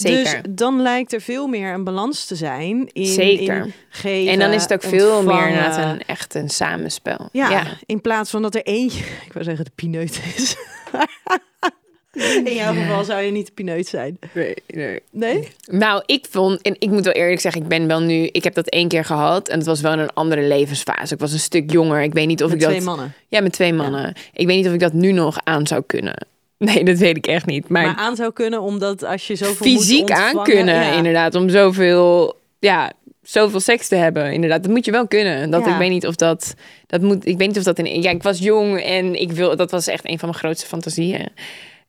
[0.00, 0.42] Zeker.
[0.42, 3.56] Dus dan lijkt er veel meer een balans te zijn in, Zeker.
[3.64, 7.28] in geven, en dan is het ook veel meer inderdaad een, echt een samenspel.
[7.32, 10.56] Ja, in plaats van dat er eentje, ik wou zeggen de pineut is.
[12.44, 14.18] In jouw geval zou je niet de pineut zijn.
[14.32, 15.02] Nee, nee.
[15.10, 15.48] Nee?
[15.70, 18.54] Nou, ik vond, en ik moet wel eerlijk zeggen, ik ben wel nu, ik heb
[18.54, 21.14] dat één keer gehad en het was wel in een andere levensfase.
[21.14, 22.02] Ik was een stuk jonger.
[22.02, 22.86] Ik weet niet of Met ik twee dat.
[22.86, 23.12] mannen.
[23.28, 24.14] Ja, met twee mannen.
[24.32, 26.26] Ik weet niet of ik dat nu nog aan zou kunnen.
[26.58, 27.68] Nee, dat weet ik echt niet.
[27.68, 30.92] Maar, Maar aan zou kunnen omdat als je zoveel fysiek aan kunnen, ja.
[30.92, 34.32] inderdaad, om zoveel, ja, zoveel seks te hebben.
[34.32, 35.50] Inderdaad, dat moet je wel kunnen.
[35.50, 35.72] Dat Ja.
[35.72, 36.54] ik weet niet of dat,
[36.86, 39.56] dat moet, ik weet niet of dat in, ja, ik was jong en ik wil,
[39.56, 41.28] dat was echt een van mijn grootste fantasieën.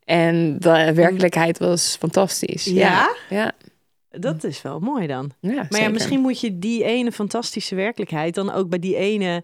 [0.04, 2.66] En de werkelijkheid was fantastisch.
[2.66, 3.16] Ja?
[3.30, 3.52] Ja.
[4.10, 5.32] Dat is wel mooi dan.
[5.40, 9.44] ja, Maar ja, misschien moet je die ene fantastische werkelijkheid dan ook bij die ene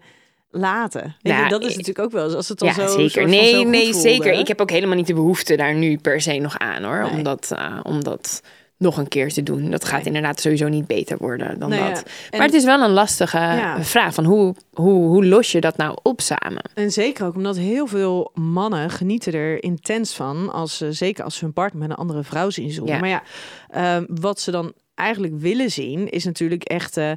[0.54, 1.16] laten.
[1.20, 3.28] Je, Nou, dat is natuurlijk ook wel eens als het dan Ja, zo zeker.
[3.28, 4.08] Nee, zo nee, voelde.
[4.08, 4.32] zeker.
[4.32, 7.02] Ik heb ook helemaal niet de behoefte daar nu per se nog aan hoor.
[7.02, 7.10] Nee.
[7.10, 8.42] Om, dat, eh, om dat
[8.78, 9.70] nog een keer te doen.
[9.70, 10.06] Dat gaat Nee.
[10.06, 12.04] inderdaad sowieso niet beter worden dan Nou dat.
[12.30, 13.82] Maar het is wel een lastige Ja.
[13.84, 16.70] vraag van hoe, hoe, hoe los je dat nou op samen?
[16.74, 20.52] En zeker ook omdat heel veel mannen genieten er intens van.
[20.52, 22.94] Als ze, zeker als ze hun partner met een andere vrouw zien zoenen.
[22.94, 23.00] Ja.
[23.00, 23.22] Maar ja,
[23.68, 27.12] ehm, wat ze dan eigenlijk willen zien, is natuurlijk echt eh,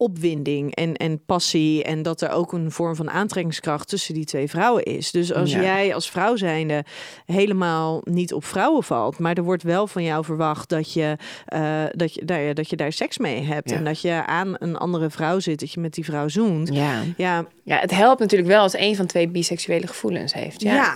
[0.00, 1.84] opwinding en, en passie.
[1.84, 5.10] En dat er ook een vorm van aantrekkingskracht tussen die twee vrouwen is.
[5.10, 5.60] Dus als Ja.
[5.60, 6.84] jij als vrouw zijnde
[7.26, 11.84] helemaal niet op vrouwen valt, maar er wordt wel van jou verwacht dat je, eh,
[11.90, 13.70] dat je, ja, dat je daar seks mee hebt.
[13.70, 13.76] Ja.
[13.76, 16.74] En dat je aan een andere vrouw zit, dat je met die vrouw zoent.
[16.74, 17.02] Ja.
[17.16, 20.62] Ja, ja, het helpt natuurlijk wel als een van twee biseksuele gevoelens heeft.
[20.62, 20.94] Ja, Ja.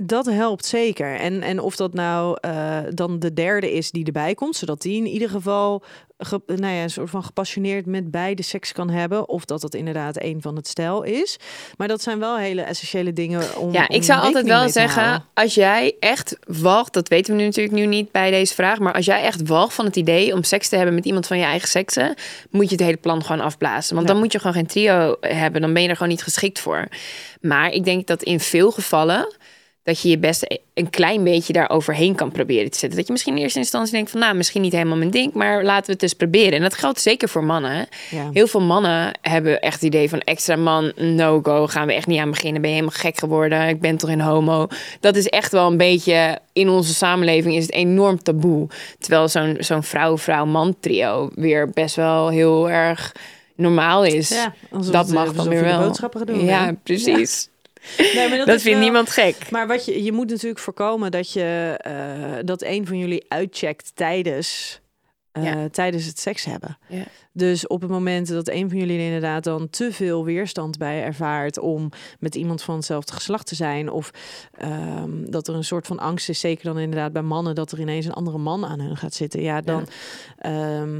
[0.00, 1.16] Dat helpt zeker.
[1.16, 4.96] En, en of dat nou eh, dan de derde is die erbij komt, zodat die
[4.96, 5.82] in ieder geval
[6.18, 9.28] ge, nou ja, een soort van gepassioneerd met beide seks kan hebben.
[9.28, 11.38] Of dat dat inderdaad een van het stel is.
[11.76, 13.72] Maar dat zijn wel hele essentiële dingen om.
[13.72, 17.44] Ja, om ik zou altijd wel zeggen, als jij echt walgt, dat weten we nu
[17.46, 20.42] natuurlijk nu niet bij deze vraag, maar als jij echt walgt van het idee om
[20.42, 22.14] seks te hebben met iemand van je eigen seksen,
[22.50, 23.94] moet je het hele plan gewoon afblazen.
[23.94, 24.12] Want Ja.
[24.12, 26.88] dan moet je gewoon geen trio hebben, dan ben je er gewoon niet geschikt voor.
[27.40, 29.36] Maar ik denk dat in veel gevallen
[29.88, 32.98] dat je je best een klein beetje daar overheen kan proberen te zetten.
[32.98, 35.64] Dat je misschien in eerste instantie denkt van, nou, misschien niet helemaal mijn ding, maar
[35.64, 36.52] laten we het eens proberen.
[36.52, 37.88] En dat geldt zeker voor mannen.
[38.10, 38.30] Ja.
[38.32, 42.06] Heel veel mannen hebben echt het idee van extra man, no go, gaan we echt
[42.06, 42.60] niet aan beginnen.
[42.60, 43.68] Ben je helemaal gek geworden?
[43.68, 44.66] Ik ben toch een homo?
[45.00, 48.66] Dat is echt wel een beetje, in onze samenleving is het enorm taboe.
[48.98, 53.12] Terwijl zo'n zo'n vrouw-vrouw-man trio weer best wel heel erg
[53.56, 54.28] normaal is.
[54.28, 54.54] Ja,
[54.90, 55.80] dat mag alsof dan weer wel.
[55.80, 56.72] boodschappen gaat doen, ja, hè?
[56.72, 57.48] precies.
[58.14, 59.50] Nee, maar Dat, is vindt wel- niemand gek.
[59.50, 63.90] Maar wat je, je moet natuurlijk voorkomen dat je eh, dat een van jullie uitcheckt
[63.94, 64.80] tijdens,
[65.32, 65.68] eh, Ja.
[65.68, 66.78] tijdens het seks hebben.
[66.88, 67.04] Ja.
[67.32, 71.02] Dus op het moment dat een van jullie er inderdaad dan te veel weerstand bij
[71.02, 71.88] ervaart om
[72.18, 74.10] met iemand van hetzelfde geslacht te zijn, of
[74.58, 77.80] ehm, dat er een soort van angst is, zeker dan inderdaad bij mannen, dat er
[77.80, 79.88] ineens een andere man aan hun gaat zitten, ja, dan,
[80.38, 80.96] ehm,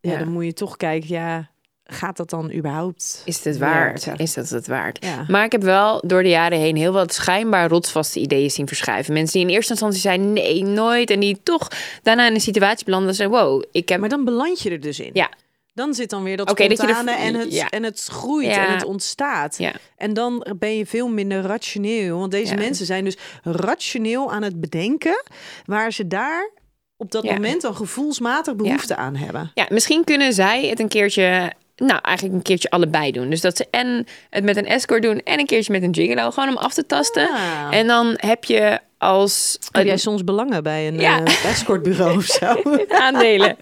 [0.00, 0.12] ja.
[0.12, 0.18] Ja.
[0.18, 1.50] dan moet je toch kijken, ja,
[1.92, 3.22] gaat dat dan überhaupt?
[3.24, 4.08] Is het waard?
[4.16, 5.04] Is dat het waard?
[5.04, 5.24] Ja.
[5.28, 9.12] Maar ik heb wel door de jaren heen heel wat schijnbaar rotsvaste ideeën zien verschuiven.
[9.12, 11.10] Mensen die in eerste instantie zeiden nee, nooit.
[11.10, 11.68] En die toch
[12.02, 14.00] daarna in een situatie belanden en zeiden wow, ik heb...
[14.00, 15.10] Maar dan beland je er dus in.
[15.12, 15.30] Ja.
[15.74, 17.68] Dan zit dan weer dat Oké, dat je er- en, het, ja.
[17.68, 18.66] en het groeit Ja.
[18.66, 19.58] en het ontstaat.
[19.58, 19.72] Ja.
[19.96, 22.18] En dan ben je veel minder rationeel.
[22.18, 25.22] Want deze mensen zijn dus rationeel aan het bedenken...
[25.64, 26.50] waar ze daar
[26.96, 29.50] op dat moment dan gevoelsmatig behoefte aan hebben.
[29.54, 33.30] Ja, misschien kunnen zij het een keertje, nou eigenlijk een keertje allebei doen.
[33.30, 36.30] Dus dat ze en het met een escort doen en een keertje met een gigolo,
[36.30, 37.28] gewoon om af te tasten.
[37.28, 37.68] Ah.
[37.70, 39.58] En dan heb je als...
[39.70, 41.22] Heb jij soms belangen bij een Ja.
[41.24, 42.62] eh, escortbureau of zo?
[42.88, 43.56] aandelen.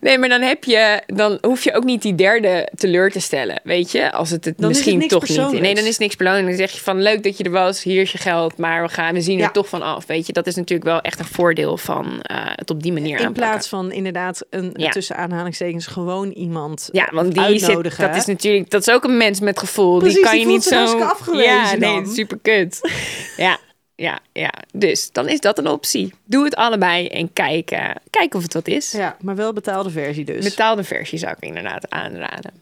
[0.00, 3.60] Nee, maar dan heb je, dan hoef je ook niet die derde teleur te stellen,
[3.64, 4.12] weet je?
[4.12, 5.60] Als het het Dan is het misschien toch niet.
[5.60, 6.48] Nee, dan is niks belangrijk.
[6.48, 8.88] Dan zeg je van leuk dat je er was, hier is je geld, maar we
[8.88, 9.44] gaan, we zien Ja.
[9.44, 10.32] er toch van af, weet je?
[10.32, 13.42] Dat is natuurlijk wel echt een voordeel van eh, het op die manier In aanpakken.
[13.50, 14.90] plaats van inderdaad een Ja.
[14.90, 19.16] tussen aanhalingstekens gewoon iemand Ja, want die zit, dat is natuurlijk, dat is ook een
[19.16, 19.98] mens met gevoel.
[19.98, 20.98] Precies, die kan die je voelt niet zo.
[21.00, 22.80] afgewezen ja, nee, super kut.
[23.36, 23.58] ja,
[23.94, 24.52] ja, ja.
[24.72, 26.14] Dus dan is dat een optie.
[26.24, 27.66] Doe het allebei en kijk,
[28.10, 28.90] kijk of het wat is.
[28.92, 30.44] Ja, maar wel betaalde versie dus.
[30.44, 32.52] Betaalde versie zou ik inderdaad aanraden.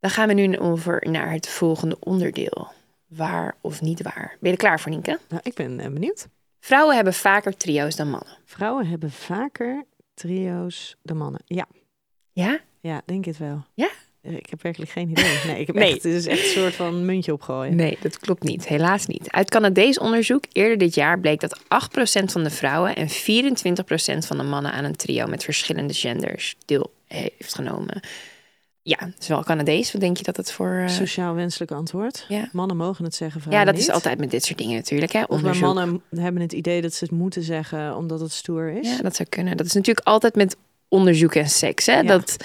[0.00, 2.68] Dan gaan we nu over naar het volgende onderdeel.
[3.06, 4.36] Waar of niet waar?
[4.40, 5.18] Ben je er klaar voor, Nienke?
[5.28, 6.26] Nou, ik ben eh, benieuwd.
[6.60, 8.36] Vrouwen hebben vaker trio's dan mannen.
[8.44, 11.40] Vrouwen hebben vaker trio's dan mannen.
[11.44, 11.66] Ja,
[12.32, 12.58] Ja?
[12.80, 13.64] ja, denk het wel.
[13.74, 13.88] Ja?
[14.26, 15.38] Eh, Ik heb werkelijk geen idee.
[15.46, 15.92] Nee, ik heb Nee.
[15.94, 17.76] Echt, het is echt een soort van muntje opgooien.
[17.76, 18.68] Nee, dat klopt niet.
[18.68, 19.30] Helaas niet.
[19.30, 23.12] Uit Canadees onderzoek eerder dit jaar bleek dat 8% van de vrouwen en 24%
[24.26, 28.00] van de mannen aan een trio met verschillende genders deel heeft genomen.
[28.82, 29.92] Ja, het is wel Canadees.
[29.92, 30.82] Wat denk je dat het voor...
[30.86, 32.24] eh, Sociaal wenselijk antwoord.
[32.28, 32.48] Ja.
[32.52, 35.12] Mannen mogen het zeggen, ja, dat is altijd met dit soort dingen natuurlijk.
[35.12, 35.22] Hè?
[35.22, 38.88] Of mannen hebben het idee dat ze het moeten zeggen omdat het stoer is.
[38.96, 39.56] Ja, dat zou kunnen.
[39.56, 40.56] Dat is natuurlijk altijd met
[40.88, 41.86] onderzoek en seks.
[41.86, 42.02] Hè?
[42.02, 42.36] Dat,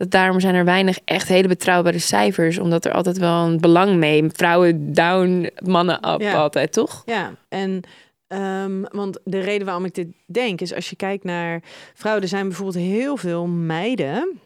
[0.00, 2.58] dat daarom zijn er weinig echt hele betrouwbare cijfers.
[2.58, 4.30] Omdat er altijd wel een belang mee.
[4.32, 6.34] Vrouwen down, mannen up Ja.
[6.34, 7.02] altijd, toch?
[7.06, 7.80] Ja, en
[8.26, 11.62] ehm, want de reden waarom ik dit denk is als je kijkt naar
[11.94, 14.40] vrouwen, er zijn bijvoorbeeld heel veel meiden,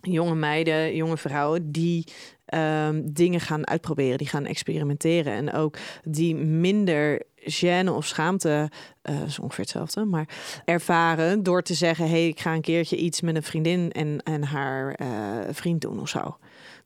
[0.00, 2.06] jonge meiden, jonge vrouwen die
[2.44, 8.70] ehm, dingen gaan uitproberen, die gaan experimenteren en ook die minder gêne of schaamte,
[9.02, 10.28] dat is ongeveer hetzelfde, maar
[10.64, 14.44] ervaren door te zeggen, hey, ik ga een keertje iets met een vriendin en, en
[14.44, 15.08] haar eh,
[15.50, 16.36] vriend doen of zo.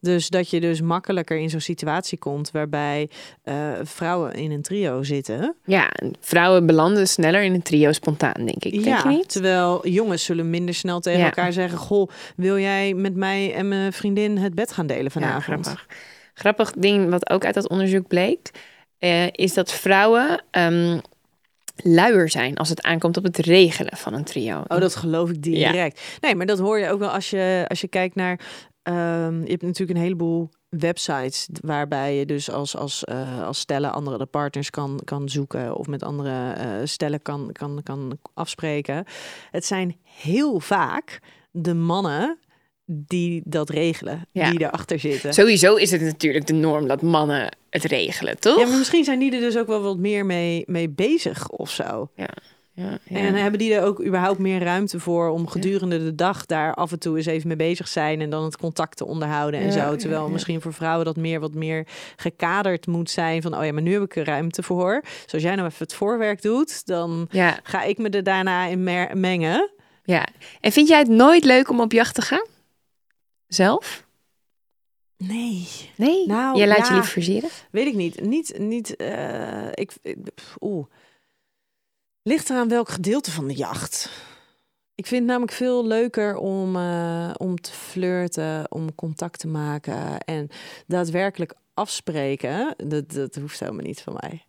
[0.01, 3.11] Dus dat je dus makkelijker in zo'n situatie komt waarbij
[3.43, 5.55] eh, vrouwen in een trio zitten.
[5.65, 8.73] Ja, en vrouwen belanden sneller in een trio spontaan, denk ik.
[8.73, 9.29] Denk ja, niet?
[9.33, 11.25] terwijl jongens zullen minder snel tegen Ja.
[11.25, 15.11] elkaar zeggen: Goh, wil jij met mij en mijn vriendin het bed gaan delen Ja,
[15.11, 15.67] vanavond?
[15.67, 15.87] grappig.
[16.35, 18.51] Grappig ding wat ook uit dat onderzoek bleek,
[18.99, 20.99] eh, is dat vrouwen ehm
[21.83, 24.63] luier zijn als het aankomt op het regelen van een trio.
[24.67, 26.19] Oh, dat geloof ik direct.
[26.21, 28.41] Nee, maar dat hoor je ook wel als je, als je kijkt naar.
[28.83, 33.93] ehm, je hebt natuurlijk een heleboel websites waarbij je dus als, als, eh, als stellen
[33.93, 39.05] andere de partners kan, kan zoeken of met andere eh, stellen kan, kan, kan afspreken.
[39.51, 42.39] Het zijn heel vaak de mannen
[42.87, 44.51] die dat regelen, Ja.
[44.51, 45.35] die erachter zitten.
[45.35, 48.59] Sowieso is het natuurlijk de norm dat mannen het regelen, toch?
[48.59, 51.71] Ja, maar misschien zijn die er dus ook wel wat meer mee, mee bezig of
[51.71, 52.11] zo.
[52.17, 52.29] Ja,
[52.73, 53.17] ja, ja.
[53.19, 56.93] En hebben die er ook überhaupt meer ruimte voor om gedurende de dag daar af
[56.93, 59.73] en toe eens even mee bezig zijn en dan het contact te onderhouden en Ja,
[59.73, 59.97] zo.
[59.97, 63.83] Terwijl misschien voor vrouwen dat meer wat meer gekaderd moet zijn van, oh ja, maar
[63.83, 65.03] nu heb ik er ruimte voor.
[65.27, 67.29] Zoals jij nou even het voorwerk doet, dan
[67.63, 68.83] ga ik me er daarna in
[69.21, 69.71] mengen.
[70.05, 70.27] ja.
[70.61, 72.45] En vind jij het nooit leuk om op jacht te gaan?
[73.49, 74.05] Zelf?
[75.17, 76.27] Nee, Nee?
[76.27, 76.95] Nou, Jij laat ja.
[76.95, 77.51] je lief versieren?
[77.71, 78.21] weet ik niet.
[78.21, 78.91] Niet, niet,
[79.75, 80.17] ik, ik-
[80.61, 80.87] oeh.
[82.23, 84.11] Ligt eraan welk gedeelte van de jacht.
[84.95, 90.21] Ik vind het namelijk veel leuker om, eh, om te flirten, om contact te maken
[90.21, 90.49] en
[90.87, 92.75] daadwerkelijk afspreken.
[92.77, 94.47] Dat, dat hoeft helemaal niet van mij.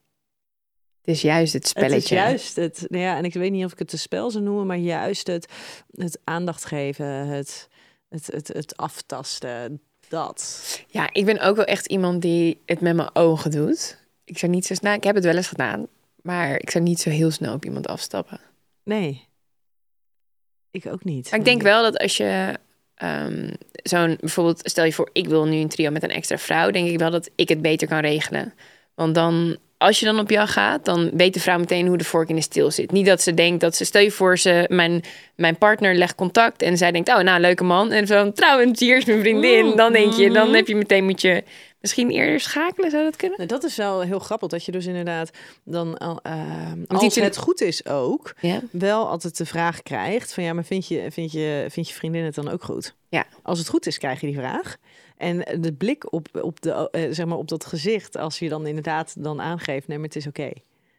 [1.01, 1.95] Het is juist het spelletje.
[1.95, 4.31] Het is juist het, nou ja, en ik weet niet of ik het een spel
[4.31, 5.51] zou noemen, maar juist het,
[5.95, 7.67] het aandacht geven, het,
[8.09, 10.61] het, het, het aftasten, dat.
[10.87, 13.97] Ja, ik ben ook wel echt iemand die het met mijn ogen doet.
[14.23, 14.93] Ik zou niet zo snel...
[14.93, 15.87] Ik heb het wel eens gedaan.
[16.21, 18.39] Maar ik zou niet zo heel snel op iemand afstappen.
[18.83, 19.27] Nee,
[20.71, 21.29] ik ook niet.
[21.29, 22.59] Maar ik denk wel dat als je
[22.95, 24.17] ehm, zo'n...
[24.19, 26.71] Bijvoorbeeld, stel je voor, ik wil nu een trio met een extra vrouw.
[26.71, 28.53] Denk ik wel dat ik het beter kan regelen.
[28.93, 29.57] Want dan...
[29.77, 32.35] Als je dan op jou gaat, dan weet de vrouw meteen hoe de vork in
[32.35, 32.91] de steel zit.
[32.91, 33.85] Niet dat ze denkt dat ze...
[33.85, 35.03] Stel je voor, ze, mijn,
[35.35, 37.09] mijn partner legt contact en zij denkt...
[37.09, 37.91] Oh, nou, leuke man.
[37.91, 39.75] En zo, trouwens, hier is mijn vriendin.
[39.75, 41.43] Dan denk je, dan heb je meteen moet je
[41.81, 42.91] misschien eerder schakelen.
[42.91, 43.37] Zou dat kunnen?
[43.37, 45.29] Nou, dat is wel heel grappig dat je dus inderdaad
[45.63, 48.61] dan, ehm, als het goed is ook, Ja.
[48.71, 52.23] wel altijd de vraag krijgt van ja, maar vind je, vind je, vind je vriendin
[52.23, 52.93] het dan ook goed?
[53.09, 53.25] Ja.
[53.43, 54.77] Als het goed is, krijg je die vraag.
[55.17, 58.67] En de blik op, op, de, eh, zeg maar op dat gezicht, als je dan
[58.67, 60.51] inderdaad dan aangeeft, nee, maar het is oké.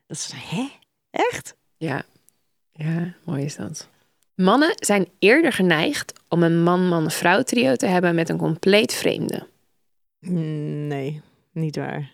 [0.06, 0.68] Dat is, hè?
[1.10, 1.56] Echt?
[1.76, 2.02] Ja.
[2.72, 3.88] Ja, mooi is dat.
[4.34, 9.46] Mannen zijn eerder geneigd om een man-man-vrouw trio te hebben met een compleet vreemde.
[10.20, 11.20] Mm, Nee,
[11.52, 12.12] niet waar.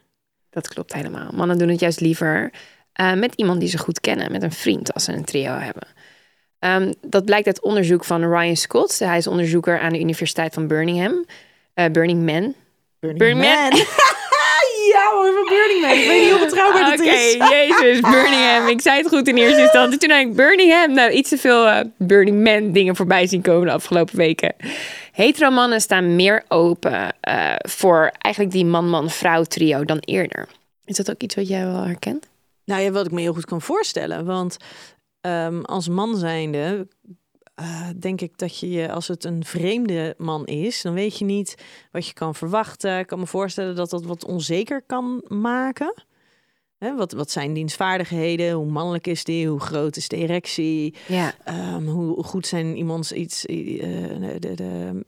[0.51, 1.33] Dat klopt helemaal.
[1.33, 2.53] Mannen doen het juist liever
[2.93, 5.87] eh, met iemand die ze goed kennen, met een vriend, als ze een trio hebben.
[6.59, 8.99] Ehm, dat blijkt uit onderzoek van Ryan Scott.
[8.99, 11.25] Hij is onderzoeker aan de Universiteit van Birmingham.
[11.75, 12.55] Eh, Burning Man.
[13.01, 13.73] Burning, Burning Man.
[14.93, 15.91] Ja hoor, van Burning Man.
[15.91, 17.33] Ik weet niet hoe betrouwbaar dat Oké, is.
[17.51, 18.69] jezus, Birmingham.
[18.69, 19.99] Ik zei het goed in eerste instantie.
[19.99, 20.93] Toen dacht ik Birmingham.
[20.93, 24.55] Nou, iets te veel eh, Burning Man dingen voorbij zien komen de afgelopen weken.
[25.13, 30.49] Hetero mannen staan meer open eh, voor eigenlijk die man-man-vrouw trio dan eerder.
[30.85, 32.29] Is dat ook iets wat jij wel herkent?
[32.65, 34.25] Nou ja, wat ik me heel goed kan voorstellen.
[34.25, 34.57] Want
[35.21, 36.89] ehm, als man zijnde
[37.55, 41.55] eh, denk ik dat je als het een vreemde man is, dan weet je niet
[41.93, 42.99] wat je kan verwachten.
[42.99, 45.95] Ik kan me voorstellen dat dat wat onzeker kan maken.
[46.79, 48.53] Hè, wat, wat zijn dienstvaardigheden?
[48.53, 49.49] Hoe mannelijk is die?
[49.49, 50.95] Hoe groot is de erectie?
[51.07, 51.35] Ja.
[51.45, 55.03] Ehm, hoe goed zijn iemands iets, eh, de, de, de,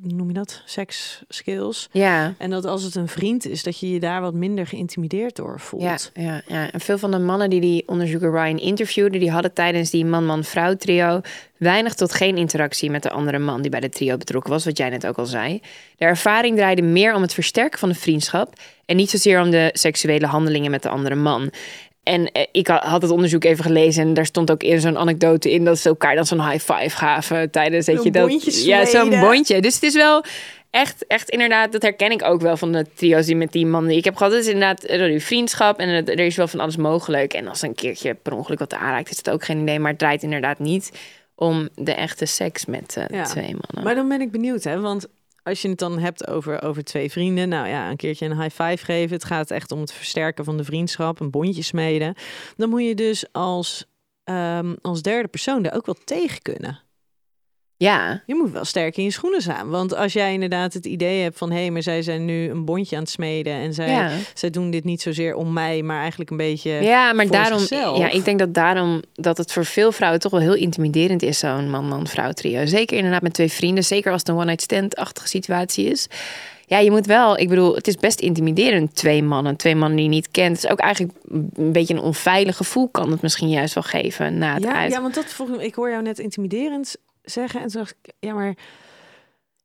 [0.00, 0.62] hoe noem je dat?
[0.64, 1.88] Seks skills.
[1.92, 2.34] Ja.
[2.38, 5.60] En dat als het een vriend is, dat je je daar wat minder geïntimideerd door
[5.60, 6.10] voelt.
[6.14, 9.52] Ja, ja, ja, en veel van de mannen die die onderzoeker Ryan interviewde, die hadden
[9.52, 11.20] tijdens die man-man-vrouw trio
[11.60, 14.78] weinig tot geen interactie met de andere man die bij de trio betrokken was, wat
[14.78, 15.60] jij net ook al zei.
[15.96, 18.52] De ervaring draaide meer om het versterken van de vriendschap
[18.86, 21.50] en niet zozeer om de seksuele handelingen met de andere man.
[22.02, 24.98] En eh, ik ha- had het onderzoek even gelezen en daar stond ook eerder zo'n
[24.98, 28.28] anekdote in dat ze elkaar dan zo'n high five gaven tijdens dat je dat
[28.64, 29.60] ja zo'n bondje.
[29.60, 30.24] Dus het is wel
[30.70, 33.86] echt, echt inderdaad, dat herken ik ook wel van de trio's die met die man
[33.86, 34.32] die ik heb gehad.
[34.32, 37.32] Het is inderdaad eh, die vriendschap en het- er is wel van alles mogelijk.
[37.34, 39.78] En als een keertje per ongeluk wat aanraakt, is het ook geen idee.
[39.78, 40.90] Maar het draait inderdaad niet
[41.40, 43.24] om de echte seks met eh, Ja.
[43.24, 43.84] twee mannen.
[43.84, 44.80] Maar dan ben ik benieuwd, hè?
[44.80, 45.06] Want
[45.42, 48.62] als je het dan hebt over, over twee vrienden, nou ja, een keertje een high
[48.62, 49.14] five geven.
[49.16, 52.14] Het gaat echt om het versterken van de vriendschap, een bondje smeden.
[52.56, 53.86] Dan moet je dus als,
[54.24, 56.80] ehm, als derde persoon daar ook wel tegen kunnen.
[57.82, 59.68] Ja, Je moet wel sterk in je schoenen staan.
[59.68, 61.50] Want als jij inderdaad het idee hebt van...
[61.50, 63.52] hé, hey, maar zij zijn nu een bondje aan het smeden...
[63.52, 64.10] en zij, ja.
[64.34, 65.82] zij doen dit niet zozeer om mij...
[65.82, 67.98] maar eigenlijk een beetje ja, maar daarom, zichzelf.
[67.98, 71.38] ja, ik denk dat daarom dat het voor veel vrouwen toch wel heel intimiderend is,
[71.38, 72.66] zo'n man-man-vrouw trio.
[72.66, 76.06] Zeker inderdaad met twee vrienden, zeker als het een one-night stand-achtige situatie is.
[76.66, 80.04] Ja, je moet wel, ik bedoel, het is best intimiderend, twee mannen, twee mannen die
[80.04, 80.56] je niet kent.
[80.56, 81.14] Het is ook eigenlijk
[81.54, 84.92] een beetje een onveilig gevoel, kan het misschien juist wel geven na het Ja, uit.
[84.92, 87.60] ja, want dat me- ik hoor jou net intimiderend zeggen.
[87.60, 88.54] En toen dacht ik, ja, maar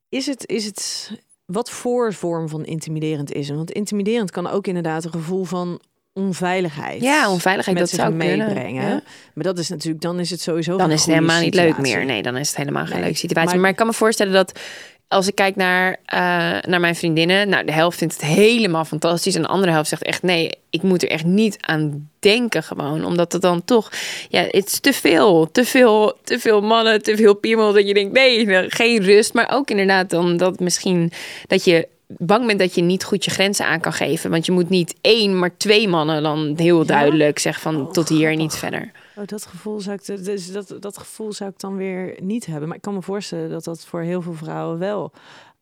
[0.10, 1.12] is het, is het
[1.46, 3.50] wat voor vorm van intimiderend is?
[3.50, 5.82] Want intimiderend kan ook inderdaad een gevoel van
[6.14, 7.02] onveiligheid.
[7.02, 8.90] Ja, onveiligheid, dat zou meebrengen.
[8.90, 9.02] ja.
[9.34, 10.78] Maar dat is natuurlijk, dan is het sowieso.
[10.78, 12.06] dan is het helemaal niet leuk meer.
[12.06, 13.50] Nee, dan is het helemaal geen leuke situatie.
[13.52, 13.60] Maar...
[13.60, 14.60] maar- ik kan me voorstellen dat
[15.08, 16.20] als ik kijk naar, eh,
[16.62, 19.36] naar mijn vriendinnen, nou, de helft vindt het helemaal fantastisch.
[19.36, 23.06] En de andere helft zegt echt nee, ik moet er echt niet aan denken gewoon.
[23.06, 23.92] Omdat het dan toch,
[24.30, 25.52] ja, het is te veel.
[25.52, 27.74] Te veel, te veel mannen, te veel piemel.
[27.74, 29.34] Dat je denkt, nee, nou, geen rust.
[29.34, 31.12] Maar ook inderdaad dan dat misschien
[31.48, 34.30] dat je bang bent dat je niet goed je grenzen aan kan geven.
[34.32, 38.10] Want je moet niet één, maar twee mannen dan heel duidelijk zeggen van Oh, tot
[38.10, 38.92] hier en niet verder.
[39.18, 42.68] Oh, dat gevoel zou ik, dus dat, dat gevoel zou ik dan weer niet hebben.
[42.68, 45.12] Maar ik kan me voorstellen dat dat voor heel veel vrouwen wel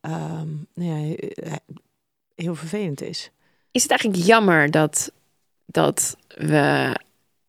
[0.02, 1.56] ehm, nou ja, he-
[2.36, 3.32] heel vervelend is.
[3.72, 5.12] Is het eigenlijk jammer dat,
[5.66, 6.96] dat, we,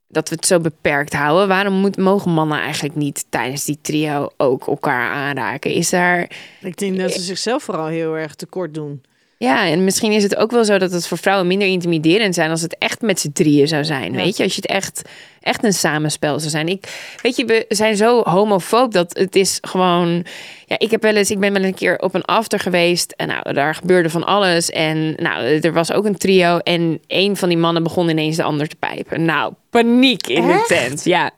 [0.09, 1.49] dat we het zo beperkt houden?
[1.49, 5.71] Waarom moet, mogen mannen eigenlijk niet tijdens die trio ook elkaar aanraken?
[5.73, 6.31] Is daar.
[6.61, 9.03] Ik denk dat ze zichzelf vooral heel erg tekort doen.
[9.39, 12.51] Ja, en misschien is het ook wel zo dat het voor vrouwen minder intimiderend zijn
[12.51, 14.13] als het echt met z'n drieën zou zijn.
[14.13, 14.19] Ja.
[14.19, 15.03] Weet je, als je het echt,
[15.41, 16.69] echt een samenspel zou zijn.
[16.69, 20.25] Ik, weet je, we zijn zo homofoob dat het is gewoon.
[20.67, 23.29] Ja, ik heb wel eens, ik ben wel een keer op een after geweest en
[23.29, 24.71] nou, daar gebeurde van alles.
[24.71, 28.43] En nou, er was ook een trio en een van die mannen begon ineens de
[28.43, 29.25] ander te pijpen.
[29.25, 30.69] Nou, paniek in Echt?
[30.69, 31.05] de tent.
[31.05, 31.31] Ja,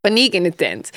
[0.00, 0.90] paniek in de tent.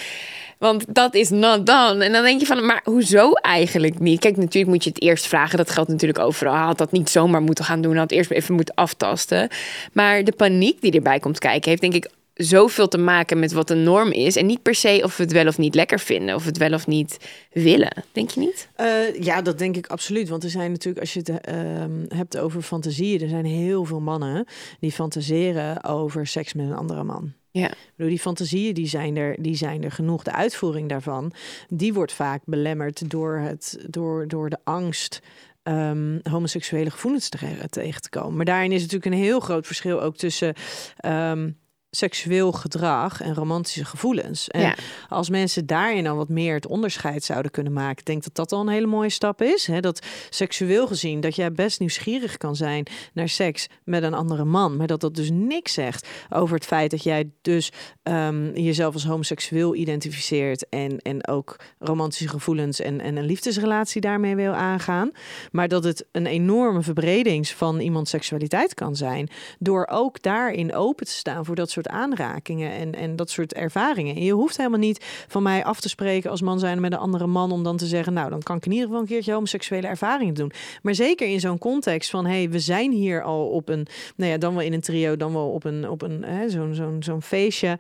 [0.62, 2.04] Want dat is not done.
[2.04, 4.20] En dan denk je van, maar hoezo eigenlijk niet?
[4.20, 5.58] Kijk, natuurlijk moet je het eerst vragen.
[5.58, 6.54] Dat geldt natuurlijk overal.
[6.54, 7.98] Had dat niet zomaar moeten gaan doen.
[7.98, 9.50] Had eerst even moeten aftasten.
[9.94, 11.70] Maar de paniek die erbij komt kijken...
[11.70, 14.36] heeft denk ik zoveel te maken met wat de norm is.
[14.36, 16.36] En niet per se of we het wel of niet lekker vinden.
[16.36, 17.18] Of het wel of niet
[17.52, 18.04] willen.
[18.12, 18.70] Denk je niet?
[18.76, 20.30] Eh, ja, dat denk ik absoluut.
[20.30, 24.02] Want er zijn natuurlijk, als je het ehm, hebt over fantasieën, er zijn heel veel
[24.02, 24.46] mannen
[24.80, 27.34] die fantaseren over seks met een andere man.
[27.52, 27.72] Ja.
[27.72, 30.24] Ik bedoel, die fantasieën die zijn, er, die zijn er genoeg.
[30.24, 31.34] De uitvoering daarvan,
[31.70, 35.20] die wordt vaak belemmerd door, het, door, door de angst
[35.64, 38.36] ehm, homoseksuele gevoelens te- tegen te komen.
[38.36, 40.54] Maar daarin is natuurlijk een heel groot verschil ook tussen
[40.98, 41.52] ehm,
[41.92, 44.48] seksueel gedrag en romantische gevoelens.
[44.48, 44.76] En Ja.
[45.10, 48.52] als mensen daarin al wat meer het onderscheid zouden kunnen maken, ik denk dat dat
[48.52, 49.68] al een hele mooie stap is.
[49.68, 49.80] Hè?
[49.80, 54.78] Dat seksueel gezien, dat jij best nieuwsgierig kan zijn naar seks met een andere man,
[54.78, 57.72] maar dat dat dus niks zegt over het feit dat jij dus
[58.04, 64.36] ehm, jezelf als homoseksueel identificeert en, en ook romantische gevoelens en, en een liefdesrelatie daarmee
[64.36, 65.12] wil aangaan.
[65.52, 71.06] Maar dat het een enorme verbredings van iemands seksualiteit kan zijn door ook daarin open
[71.06, 74.16] te staan voor dat soort soort aanrakingen en, en dat soort ervaringen.
[74.16, 77.00] En je hoeft helemaal niet van mij af te spreken als man zijn met een
[77.00, 79.34] andere man om dan te zeggen, nou dan kan ik in ieder geval een keertje
[79.34, 80.52] homoseksuele ervaringen doen.
[80.82, 84.38] Maar zeker in zo'n context van, hey, we zijn hier al op een, nou ja,
[84.38, 87.80] dan wel in een trio, dan wel op een, op een zo'n zo'n zo'n feestje.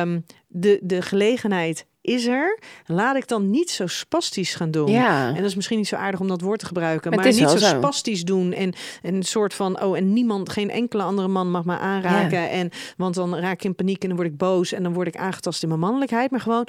[0.00, 2.58] Um, de, de gelegenheid is er.
[2.86, 4.90] Laat ik dan niet zo spastisch gaan doen.
[4.90, 5.28] Ja.
[5.28, 7.10] En dat is misschien niet zo aardig om dat woord te gebruiken.
[7.14, 8.52] Maar, niet zo, spastisch doen.
[8.52, 12.50] En, en een soort van, oh, en niemand, geen enkele andere man mag me aanraken.
[12.50, 14.72] En want dan raak ik in paniek en dan word ik boos.
[14.72, 16.30] En dan word ik aangetast in mijn mannelijkheid.
[16.30, 16.66] Maar gewoon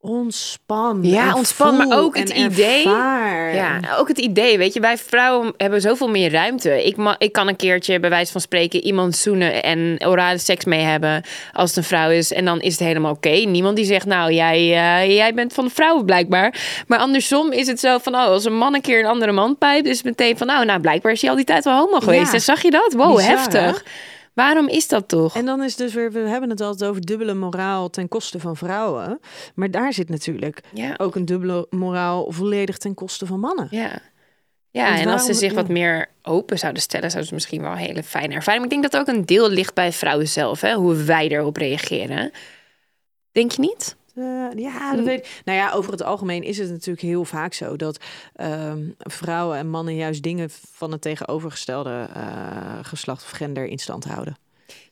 [0.00, 0.98] ontspan.
[1.02, 2.84] Ja, ontspan, maar ook het idee.
[2.84, 3.54] ervaar.
[3.54, 6.84] Ja, ook het idee, weet je, wij vrouwen hebben zoveel meer ruimte.
[6.84, 10.64] Ik, ma ik kan een keertje, bij wijze van spreken, iemand zoenen en orale seks
[10.64, 12.32] mee hebben als het een vrouw is.
[12.32, 13.28] En dan is het helemaal oké.
[13.28, 16.54] Niemand die zegt, nou, jij, uh, jij bent van de vrouwen blijkbaar.
[16.86, 19.58] Maar andersom is het zo van, oh, als een man een keer een andere man
[19.58, 22.00] pijpt, is het meteen van, nou, nou, blijkbaar is hij al die tijd wel homo
[22.00, 22.26] geweest.
[22.26, 22.32] Ja.
[22.32, 22.92] En zag je dat?
[22.92, 23.84] Wow, Bizar, heftig.
[24.38, 25.36] Waarom is dat toch?
[25.36, 28.56] En dan is dus weer, we hebben het altijd over dubbele moraal ten koste van
[28.56, 29.20] vrouwen.
[29.54, 30.94] Maar daar zit natuurlijk Ja.
[30.96, 33.68] ook een dubbele moraal volledig ten koste van mannen.
[33.70, 33.98] Ja.
[34.70, 37.76] Ja, en als ze zich wat meer open zouden stellen, zouden ze misschien wel een
[37.76, 38.62] hele fijne ervaring.
[38.64, 40.74] Maar ik denk dat ook een deel ligt bij vrouwen zelf, hè?
[40.74, 42.30] hoe wij erop reageren.
[43.32, 43.96] Denk je niet?
[44.18, 44.96] Eh, ja, Hm.
[44.96, 45.40] dat weet ik.
[45.44, 47.98] Nou ja, over het algemeen is het natuurlijk heel vaak zo dat
[48.34, 52.22] ehm, vrouwen en mannen juist dingen van het tegenovergestelde eh,
[52.82, 54.36] geslacht of gender in stand houden.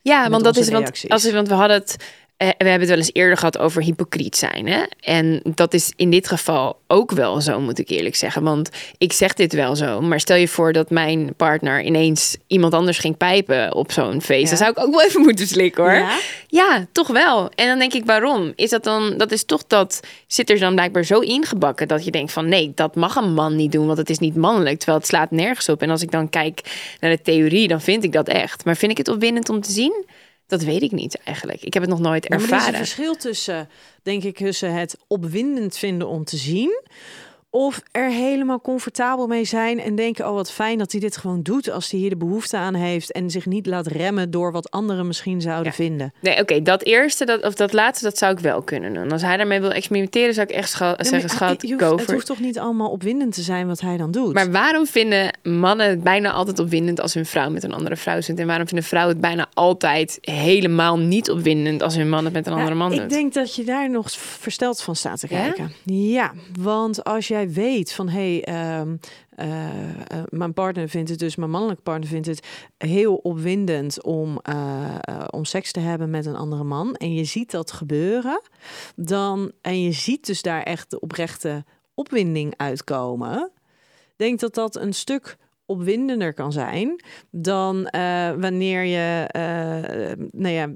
[0.02, 1.96] Ja, Met want dat is want, als, want we hadden het.
[2.36, 4.66] Eh, we hebben het wel eens eerder gehad over hypocriet zijn.
[4.66, 4.82] Hè?
[5.00, 8.42] En dat is in dit geval ook wel zo, moet ik eerlijk zeggen.
[8.42, 10.00] Want ik zeg dit wel zo.
[10.00, 14.42] Maar stel je voor dat mijn partner ineens iemand anders ging pijpen op zo'n feest.
[14.42, 14.48] Ja.
[14.48, 15.92] Dan zou ik ook wel even moeten slikken hoor.
[15.92, 16.18] Ja?
[16.48, 17.50] Ja, toch wel.
[17.54, 18.52] En dan denk ik, waarom?
[18.56, 22.10] Is dat dan, dat is toch dat, zit er dan blijkbaar zo ingebakken dat je
[22.10, 24.98] denkt van nee, dat mag een man niet doen, want het is niet mannelijk, terwijl
[24.98, 25.82] het slaat nergens op.
[25.82, 26.60] En als ik dan kijk
[27.00, 28.64] naar de theorie, dan vind ik dat echt.
[28.64, 30.04] Maar vind ik het opwindend om te zien?
[30.46, 31.62] Dat weet ik niet eigenlijk.
[31.62, 32.78] Ik heb het nog nooit Ja, maar er is een ervaren.
[32.78, 33.68] verschil tussen,
[34.02, 36.82] denk ik, tussen het opwindend vinden om te zien.
[37.56, 41.42] Of er helemaal comfortabel mee zijn en denken: oh, wat fijn dat hij dit gewoon
[41.42, 43.12] doet als hij hier de behoefte aan heeft.
[43.12, 45.72] En zich niet laat remmen door wat anderen misschien zouden Ja.
[45.72, 46.12] vinden.
[46.20, 49.12] Nee, oké, dat eerste, dat, of dat laatste, dat zou ik wel kunnen doen.
[49.12, 52.12] Als hij daarmee wil experimenteren, zou ik echt scha- Ja, zeggen, schat, go het for
[52.14, 54.34] hoeft toch niet allemaal opwindend te zijn wat hij dan doet.
[54.34, 58.20] Maar waarom vinden mannen het bijna altijd opwindend als hun vrouw met een andere vrouw
[58.20, 58.38] zit?
[58.38, 62.46] En waarom vinden vrouwen het bijna altijd helemaal niet opwindend als hun man het met
[62.46, 63.10] een andere Ja, man ik doet?
[63.10, 65.42] denk dat je daar nog versteld van staat te Ja?
[65.42, 65.72] kijken.
[65.84, 68.96] Ja, want als jij weet van hé, hey, ehm,
[69.28, 72.46] eh, eh, mijn partner vindt het dus, mijn mannelijke partner vindt het
[72.78, 74.94] heel opwindend om, eh,
[75.30, 76.94] om seks te hebben met een andere man.
[76.94, 78.40] En je ziet dat gebeuren,
[78.96, 83.50] dan en je ziet dus daar echt de oprechte opwinding uitkomen.
[84.16, 87.82] Denk dat dat een stuk opwindender kan zijn dan
[88.38, 89.28] wanneer je,
[90.32, 90.72] nou ja,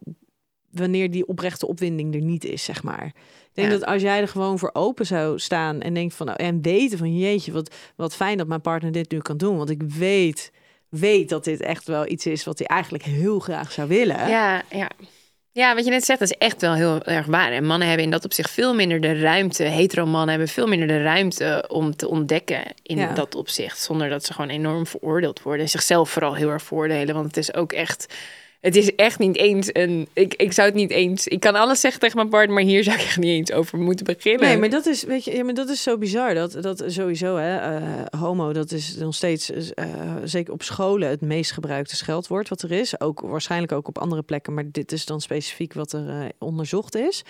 [0.70, 3.14] wanneer die oprechte opwinding er niet is, zeg maar.
[3.60, 3.78] Denk Ja.
[3.78, 6.98] dat als jij er gewoon voor open zou staan en denkt van nou, en weten
[6.98, 10.52] van jeetje, wat, wat fijn dat mijn partner dit nu kan doen, want ik weet,
[10.88, 14.28] weet dat dit echt wel iets is wat hij eigenlijk heel graag zou willen.
[14.28, 14.90] Ja, ja.
[15.52, 17.52] Ja, wat je net zegt, dat is echt wel heel erg waar.
[17.52, 19.62] En mannen hebben in dat opzicht veel minder de ruimte.
[19.62, 23.12] Hetero mannen hebben veel minder de ruimte om te ontdekken in Ja.
[23.12, 23.78] dat opzicht.
[23.78, 25.62] Zonder dat ze gewoon enorm veroordeeld worden.
[25.62, 27.14] En zichzelf vooral heel erg voordelen.
[27.14, 28.14] Want het is ook echt.
[28.60, 30.08] Het is echt niet eens een.
[30.12, 31.26] Ik, ik zou het niet eens.
[31.26, 33.78] Ik kan alles zeggen tegen mijn partner, maar hier zou ik echt niet eens over
[33.78, 34.48] moeten beginnen.
[34.48, 36.34] Nee, maar dat is, weet je, ja, maar dat is zo bizar.
[36.34, 39.86] Dat, dat sowieso, hè, eh, homo, dat is nog steeds, eh,
[40.24, 43.00] zeker op scholen, het meest gebruikte scheldwoord wat er is.
[43.00, 46.96] Ook waarschijnlijk ook op andere plekken, maar dit is dan specifiek wat er eh, onderzocht
[46.96, 47.22] is.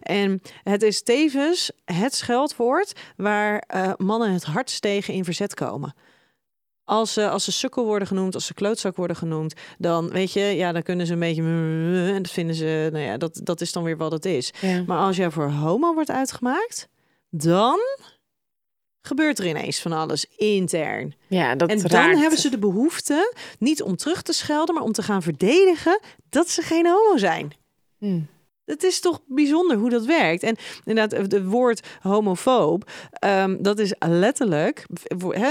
[0.00, 3.64] En het is tevens het scheldwoord waar
[3.96, 5.94] mannen het hardst tegen in verzet komen.
[6.88, 10.40] Als ze, als ze sukkel worden genoemd, als ze klootzak worden genoemd, dan weet je,
[10.40, 11.42] ja, dan kunnen ze een beetje.
[12.14, 14.52] En dat vinden ze, nou ja, dat, dat is dan weer wat het is.
[14.60, 14.82] Ja.
[14.86, 16.88] Maar als jij voor homo wordt uitgemaakt,
[17.30, 17.78] dan
[19.00, 21.14] gebeurt er ineens van alles intern.
[21.28, 22.18] ja, dat en dan raakt.
[22.18, 26.48] hebben ze de behoefte niet om terug te schelden, maar om te gaan verdedigen dat
[26.48, 27.52] ze geen homo zijn.
[27.98, 28.20] Hm.
[28.66, 30.42] Het is toch bijzonder hoe dat werkt.
[30.42, 34.86] En inderdaad, het woord homofoob, ehm, dat is letterlijk,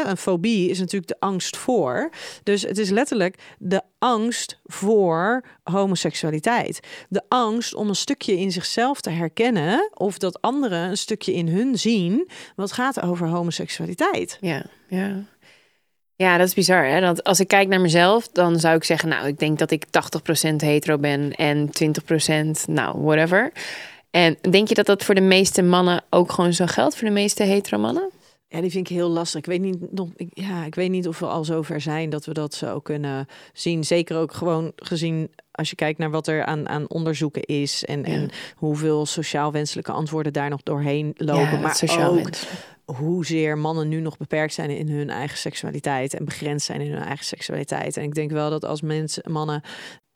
[0.03, 2.09] een fobie is natuurlijk de angst voor.
[2.43, 6.79] Dus het is letterlijk de angst voor homoseksualiteit.
[7.09, 11.47] De angst om een stukje in zichzelf te herkennen of dat anderen een stukje in
[11.47, 14.37] hun zien wat gaat over homoseksualiteit.
[14.41, 15.23] Ja, ja.
[16.15, 16.85] Ja, dat is bizar.
[16.85, 17.23] Hè?
[17.23, 20.55] Als ik kijk naar mezelf, dan zou ik zeggen, nou, ik denk dat ik 80%
[20.55, 23.51] hetero ben en 20% nou, whatever.
[24.11, 27.13] En denk je dat dat voor de meeste mannen ook gewoon zo geldt, voor de
[27.13, 28.09] meeste hetero mannen?
[28.47, 29.39] Ja, die vind ik heel lastig.
[29.39, 32.25] Ik weet niet, nog, ik, ja, ik weet niet of we al zover zijn dat
[32.25, 33.83] we dat zo kunnen zien.
[33.83, 37.99] Zeker ook gewoon gezien als je kijkt naar wat er aan, aan onderzoeken is en,
[37.99, 38.05] Ja.
[38.05, 41.51] en hoeveel sociaal wenselijke antwoorden daar nog doorheen lopen.
[41.51, 42.29] Ja, maar sociaal ook.
[42.85, 47.03] Hoezeer mannen nu nog beperkt zijn in hun eigen seksualiteit en begrensd zijn in hun
[47.03, 47.97] eigen seksualiteit.
[47.97, 49.61] En ik denk wel dat als mensen, mannen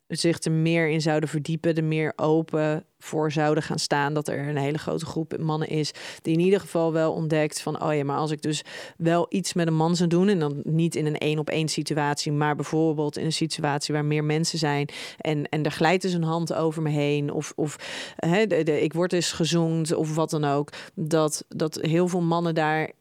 [0.10, 4.48] zich er meer in zouden verdiepen, er meer open voor zouden gaan staan, dat er
[4.48, 5.92] een hele grote groep mannen is
[6.22, 8.64] die in ieder geval wel ontdekt van, oh ja, maar als ik dus
[8.98, 11.68] wel iets met een man zou doen en dan niet in een één op één
[11.68, 16.14] situatie, maar bijvoorbeeld in een situatie waar meer mensen zijn en, en er glijdt dus
[16.14, 17.76] een hand over me heen of, of
[18.16, 22.22] hè, de, de, ik word eens gezoend of wat dan ook, dat, dat heel veel
[22.22, 22.92] mannen daar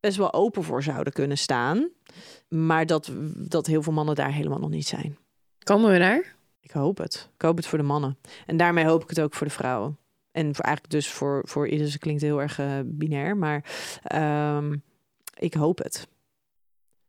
[0.00, 1.88] best wel open voor zouden kunnen staan,
[2.48, 5.16] maar dat, dat heel veel mannen daar helemaal nog niet zijn.
[5.58, 6.34] Komen we daar?
[6.64, 7.30] Ik hoop het.
[7.34, 8.18] Ik hoop het voor de mannen.
[8.46, 9.98] En daarmee hoop ik het ook voor de vrouwen.
[10.32, 13.64] En voor eigenlijk dus voor, voor ieder, ze klinkt heel erg eh, binair, maar
[14.02, 14.76] ehm,
[15.38, 16.08] ik hoop het.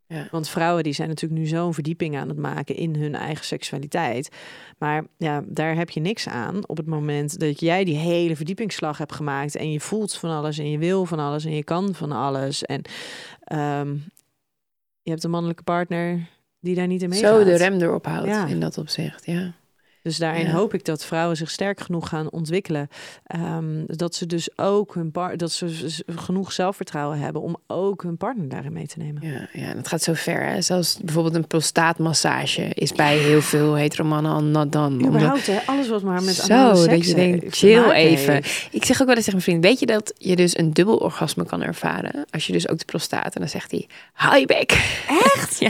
[0.07, 0.27] Ja.
[0.31, 4.35] Want vrouwen die zijn natuurlijk nu zo'n verdieping aan het maken in hun eigen seksualiteit.
[4.77, 8.97] Maar ja, daar heb je niks aan op het moment dat jij die hele verdiepingsslag
[8.97, 11.93] hebt gemaakt en je voelt van alles en je wil van alles en je kan
[11.93, 12.63] van alles.
[12.63, 12.81] En
[13.43, 13.93] ehm,
[15.01, 16.27] je hebt een mannelijke partner
[16.65, 17.37] die daar niet in meegaat.
[17.37, 18.45] Zo de rem erop houdt Ja.
[18.45, 19.51] in dat opzicht, ja.
[20.01, 20.51] Dus daarin Ja.
[20.51, 22.87] hoop ik dat vrouwen zich sterk genoeg gaan ontwikkelen.
[23.25, 28.17] ehm, dat ze dus ook hun par dat ze genoeg zelfvertrouwen hebben om ook hun
[28.17, 29.27] partner daarin mee te nemen.
[29.27, 30.45] Ja, ja, en het gaat zo ver.
[30.45, 30.61] Hè?
[30.61, 34.85] Zelfs bijvoorbeeld een prostaatmassage is bij heel veel heteromannen al not done.
[34.95, 37.89] Omdat- Überhaupt, hè, alles wat maar met Zo, dat seks, je eh, denkt, te chill
[37.91, 38.35] even.
[38.71, 40.97] Ik zeg ook wel eens tegen mijn vriend, weet je dat je dus een dubbel
[40.97, 42.25] orgasme kan ervaren?
[42.29, 44.71] Als je dus ook de prostaat, en dan zegt hij, hou je bek.
[45.35, 45.59] Echt?
[45.65, 45.69] Ja.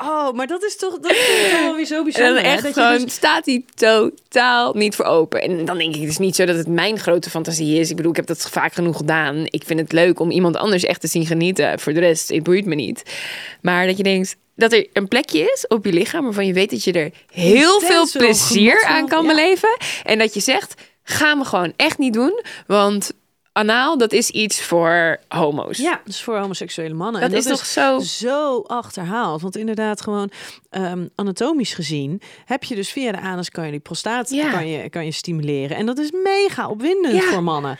[0.00, 2.34] Oh, maar dat is toch, dat ik toch wel weer zo En bijzonder.
[2.34, 5.42] dan hè, echt je gewoon dus- staat hij totaal niet voor open.
[5.42, 7.90] En dan denk ik, het is niet zo dat het mijn grote fantasie is.
[7.90, 9.44] Ik bedoel, ik heb dat vaak genoeg gedaan.
[9.44, 11.78] Ik vind het leuk om iemand anders echt te zien genieten.
[11.80, 13.02] Voor de rest, het boeit me niet.
[13.60, 16.70] Maar dat je denkt dat er een plekje is op je lichaam waarvan je weet
[16.70, 19.28] dat je er heel veel plezier aan kan ja.
[19.28, 19.76] beleven.
[20.04, 22.42] En dat je zegt, ga me gewoon echt niet doen.
[22.66, 23.12] Want
[23.58, 25.78] anaal, dat is iets voor homo's.
[25.78, 27.20] Ja, dus voor homoseksuele mannen.
[27.20, 29.40] Dat En is toch zo- zo achterhaald.
[29.42, 30.30] Want inderdaad, gewoon
[30.70, 34.50] ehm, anatomisch gezien heb je dus via de anus kan je die prostaat Ja.
[34.50, 35.76] kan je, kan je stimuleren.
[35.76, 37.30] En dat is mega opwindend Ja.
[37.30, 37.78] voor mannen.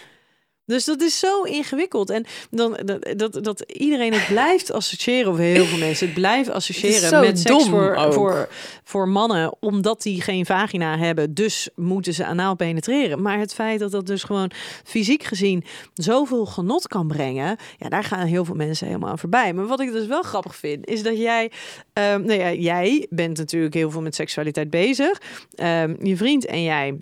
[0.68, 2.10] Dus dat is zo ingewikkeld.
[2.10, 6.54] En dan dat, dat, dat iedereen het blijft associëren, of heel veel mensen het blijven
[6.60, 8.12] associëren met seks voor, ook.
[8.12, 8.48] voor,
[8.84, 11.34] voor mannen, omdat die geen vagina hebben.
[11.34, 13.22] Dus moeten ze anaal penetreren.
[13.22, 14.50] Maar het feit dat dat dus gewoon
[14.84, 15.64] fysiek gezien
[15.94, 19.52] zoveel genot kan brengen, ja, daar gaan heel veel mensen helemaal aan voorbij.
[19.52, 21.50] Maar wat ik dus wel grappig vind, is dat jij,
[21.92, 25.20] ehm, nou ja, jij bent natuurlijk heel veel met seksualiteit bezig.
[25.54, 26.96] Ehm, je vriend en jij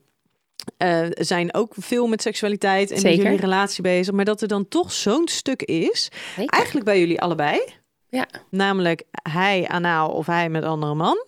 [0.76, 4.14] eh, zijn ook veel met seksualiteit en met jullie relatie bezig.
[4.14, 6.08] Maar dat er dan toch zo'n stuk is,
[6.46, 7.60] eigenlijk bij jullie allebei.
[8.08, 8.26] Ja.
[8.50, 11.26] Namelijk hij anaal of hij met andere man.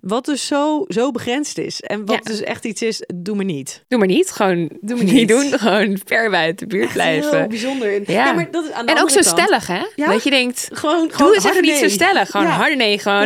[0.00, 1.80] Wat dus zo, zo begrensd is.
[1.80, 2.30] En wat Ja.
[2.30, 3.84] dus echt iets is, doe me niet.
[3.88, 4.30] Doe maar niet.
[4.30, 5.14] Gewoon Doe maar niet.
[5.14, 5.28] niet.
[5.28, 5.58] doen.
[5.58, 7.48] Gewoon ver buiten de buurt Heel blijven.
[7.48, 7.92] bijzonder.
[7.92, 8.24] Ja.
[8.26, 8.32] Ja.
[8.32, 9.80] maar dat is aan de En ook zo kant- stellig, hè?
[9.96, 10.06] Ja?
[10.10, 12.30] Dat je denkt, Gewoon, doe gewoon eens harde niet zo stellig.
[12.30, 12.98] Gewoon harde nee.
[12.98, 13.24] Gewoon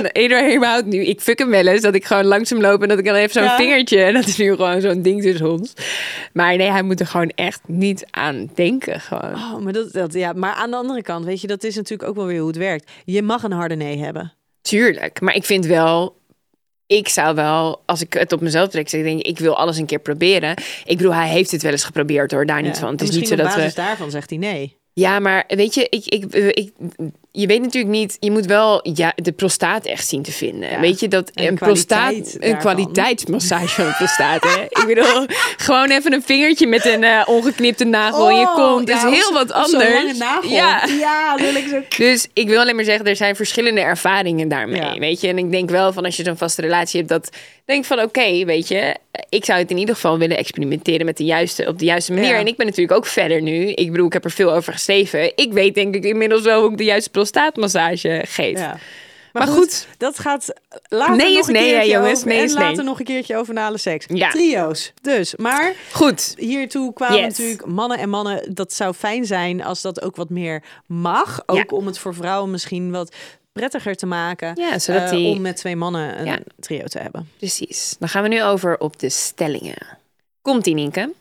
[0.55, 1.05] überhaupt nu.
[1.05, 1.81] Ik fuck hem wel eens.
[1.81, 4.03] Dat ik gewoon langzaam loop en dat ik dan even zo'n vingertje.
[4.03, 5.73] En dat is nu gewoon zo'n ding tussen ons.
[6.33, 9.01] Maar nee, hij moet er gewoon echt niet aan denken.
[9.01, 9.35] Gewoon.
[9.35, 12.09] Oh, maar, dat, dat, ja, maar aan de andere kant, weet je, dat is natuurlijk
[12.09, 12.91] ook wel weer hoe het werkt.
[13.05, 14.33] Je mag een harde nee hebben.
[14.63, 15.21] Tuurlijk.
[15.21, 16.21] Maar ik vind wel...
[16.93, 19.77] Ik zou wel, als ik het op mezelf trek, zeg ik denk, ik wil alles
[19.77, 20.57] een keer proberen.
[20.85, 22.91] Ik bedoel, hij heeft het wel eens geprobeerd hoor, daar niet van.
[22.91, 23.57] Het En is niet zo dat we.
[23.57, 24.77] basis daarvan zegt hij nee.
[24.95, 26.73] Ja, maar weet je, ik, ik, eh, ik,
[27.33, 30.71] je weet natuurlijk niet, je moet wel ja, de prostaat echt zien te vinden.
[30.71, 30.81] Ja.
[30.81, 34.43] Weet je dat En een prostaat, een kwaliteitsmassage van de prostaat.
[34.43, 34.63] Hè?
[34.63, 35.27] ik bedoel,
[35.67, 39.09] gewoon even een vingertje met een eh, ongeknipte nagel in je kont is Oh, ja,
[39.09, 39.95] of heel wat anders.
[39.95, 40.51] lange nagel.
[40.51, 40.87] Ja.
[40.87, 41.83] ja ik zo.
[42.05, 44.99] Dus ik wil alleen maar zeggen, er zijn verschillende ervaringen daarmee, Ja.
[44.99, 45.29] weet je.
[45.29, 47.31] En ik denk wel van als je zo'n vaste relatie hebt, dat
[47.65, 48.97] denk van oké, weet je,
[49.29, 52.35] ik zou het in ieder geval willen experimenteren met de juiste, op de juiste manier.
[52.35, 53.69] En ik ben natuurlijk ook verder nu.
[53.69, 55.33] Ik bedoel, ik heb er veel over geschreven.
[55.37, 58.59] Ik weet denk ik inmiddels wel hoe ik de juiste prostaatmassage geef.
[58.59, 58.77] Ja.
[59.33, 59.87] Maar goed.
[59.99, 60.53] dat gaat
[60.89, 62.17] later Nee nog is een nee, keertje jongens.
[62.17, 62.63] over, Nee en is nee.
[62.65, 64.07] later nog een keertje over anale seks.
[64.09, 64.31] Ja.
[64.31, 64.93] Trio's.
[65.03, 66.35] Dus, maar Goed.
[66.37, 67.27] hiertoe kwamen Yes.
[67.39, 68.55] natuurlijk mannen en mannen.
[68.55, 71.43] Dat zou fijn zijn als dat ook wat meer mag.
[71.47, 71.65] Ook Ja.
[71.69, 73.15] om het voor vrouwen misschien wat
[73.53, 74.53] prettiger te maken.
[74.61, 77.29] Ja, zodat eh, die- om met twee mannen een trio te hebben.
[77.39, 77.97] Precies.
[77.99, 80.01] Dan gaan we nu over op de stellingen.
[80.43, 81.13] Komt ie, Nienke?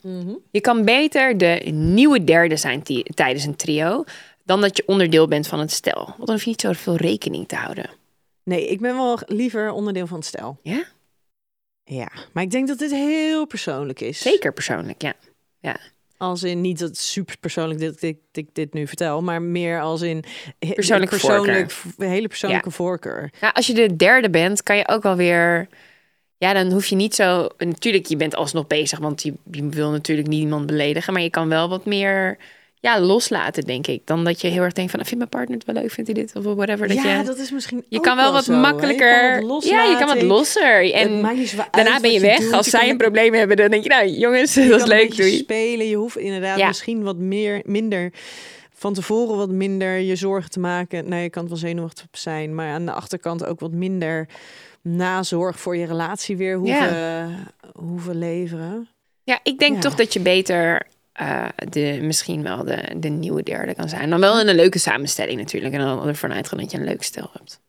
[0.52, 4.04] Je kan beter de nieuwe derde zijn ti- tijdens een trio
[4.44, 6.06] dan dat je onderdeel bent van het stel.
[6.06, 7.90] Want dan hoef je niet zoveel rekening te houden.
[8.44, 10.60] Nee, ik ben wel liever onderdeel van het stel.
[10.64, 10.84] Ja?
[11.84, 14.20] Ja, maar ik denk dat dit heel persoonlijk is.
[14.20, 15.14] Zeker persoonlijk, ja.
[15.60, 15.78] ja.
[16.18, 20.02] Als in niet dat super persoonlijk dit, dit, dit, dit nu vertel, maar meer als
[20.02, 20.24] in
[20.60, 22.76] he- Persoonlijke persoonlijk, hele persoonlijke Ja.
[22.76, 23.32] voorkeur.
[23.42, 25.68] Ja, als je de derde bent, kan je ook wel weer.
[26.42, 27.48] Ja, dan hoef je niet zo.
[27.58, 31.14] Natuurlijk, je bent alsnog bezig, want je, je wil natuurlijk niemand beledigen.
[31.14, 32.38] Maar je kan wel wat meer
[32.80, 34.02] ja, loslaten, denk ik.
[34.06, 35.92] Dan dat je heel erg denkt van, "Ah, vindt mijn partner het wel leuk?
[35.92, 36.36] Vindt hij dit?
[36.36, 36.88] Of whatever.
[36.88, 38.54] Dat ja, je, dat is misschien je kan wel wat zo.
[38.54, 39.46] Je makkelijker.
[39.48, 40.94] wat ja, je kan wat losser.
[40.94, 41.22] En
[41.72, 42.40] daarna ben je weg.
[42.40, 42.52] doet.
[42.54, 45.16] Als Je zij kan een probleem hebben, dan denk je, nou jongens, dat is leuk.
[45.16, 45.38] Doei.
[45.38, 45.88] spelen.
[45.88, 46.68] Je hoeft inderdaad Ja.
[46.68, 48.12] misschien wat meer, minder
[48.82, 51.10] van tevoren wat minder je zorgen te maken.
[51.10, 54.28] Nou, je kan wel zenuwachtig zijn, maar aan de achterkant ook wat minder
[54.82, 57.38] nazorg voor je relatie weer hoeven,
[57.74, 58.88] hoeven leveren.
[59.24, 59.82] Ja, ik denk Ja.
[59.82, 64.10] toch dat je beter eh, de, misschien wel de, de nieuwe derde kan zijn.
[64.10, 65.74] Dan wel in een leuke samenstelling natuurlijk.
[65.74, 67.60] En dan ervan uitgaan dat je een leuk stel hebt.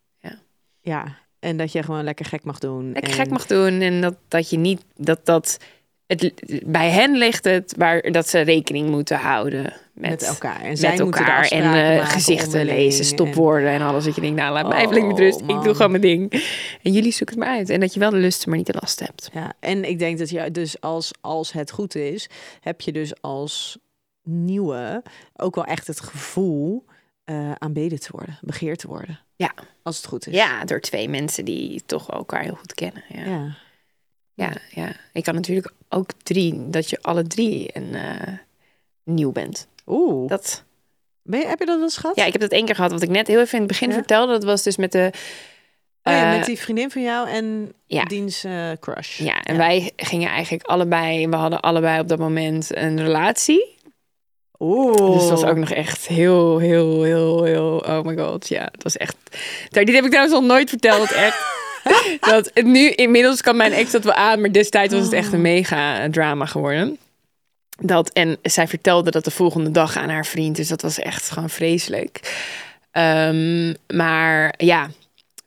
[0.81, 2.93] Ja, en dat je gewoon lekker gek mag doen.
[2.93, 3.81] Lekker en, gek mag doen.
[3.81, 4.85] En dat, dat je niet...
[4.97, 5.59] Dat, dat,
[6.21, 10.61] het, bij hen ligt het waar dat ze rekening moeten houden met, met elkaar.
[10.61, 14.05] En met zij de elkaar en eh, gezichten lezen, en- stopwoorden en, alles.
[14.05, 15.41] Dat je denkt, nou laat mij even Oh, met rust.
[15.41, 15.65] Ik man.
[15.65, 16.33] doe gewoon mijn ding.
[16.83, 17.71] En jullie zoeken het maar uit.
[17.71, 19.31] En dat je wel de lust, maar niet de last hebt.
[19.33, 22.29] Ja, en ik denk dat je dus als, als het goed is,
[22.61, 23.79] heb je dus als
[24.23, 25.03] nieuwe
[25.37, 26.85] ook wel echt het gevoel
[27.25, 29.21] eh aanbeden te worden, begeerd te worden.
[29.37, 29.53] Ja.
[29.83, 30.35] Als het goed is.
[30.35, 33.03] Ja, door twee mensen die toch elkaar heel goed kennen.
[33.09, 33.25] Ja.
[33.25, 33.57] Ja.
[34.35, 34.93] Ja, ja.
[35.13, 38.33] Ik kan natuurlijk ook drie, dat je alle drie een, eh,
[39.05, 39.67] nieuw bent.
[39.87, 40.29] Oeh.
[40.29, 40.65] Dat,
[41.23, 42.17] Ben je, heb je dat wel eens gehad?
[42.17, 43.89] ja, ik heb dat één keer gehad, wat ik net heel even in het begin
[43.89, 43.95] Ja?
[43.95, 44.33] vertelde.
[44.33, 45.11] Dat was dus met de...
[46.03, 48.05] Oh ja, eh, met die vriendin van jou en ja.
[48.05, 49.19] diens eh, crush.
[49.19, 53.77] Ja, en wij gingen eigenlijk allebei, we hadden allebei op dat moment een relatie.
[54.59, 55.13] Oeh.
[55.13, 58.83] Dus dat was ook nog echt heel, heel, heel, heel, oh my god, ja, het
[58.83, 59.17] was echt.
[59.69, 61.62] Dit heb ik trouwens nog nooit verteld, echt.
[62.21, 65.41] dat nu inmiddels kan mijn ex dat wel aan, maar destijds was het echt een
[65.41, 66.99] mega drama geworden.
[67.79, 71.31] Dat, en zij vertelde dat de volgende dag aan haar vriend, dus dat was echt
[71.31, 72.21] gewoon vreselijk.
[72.91, 74.91] Ehm, maar ja,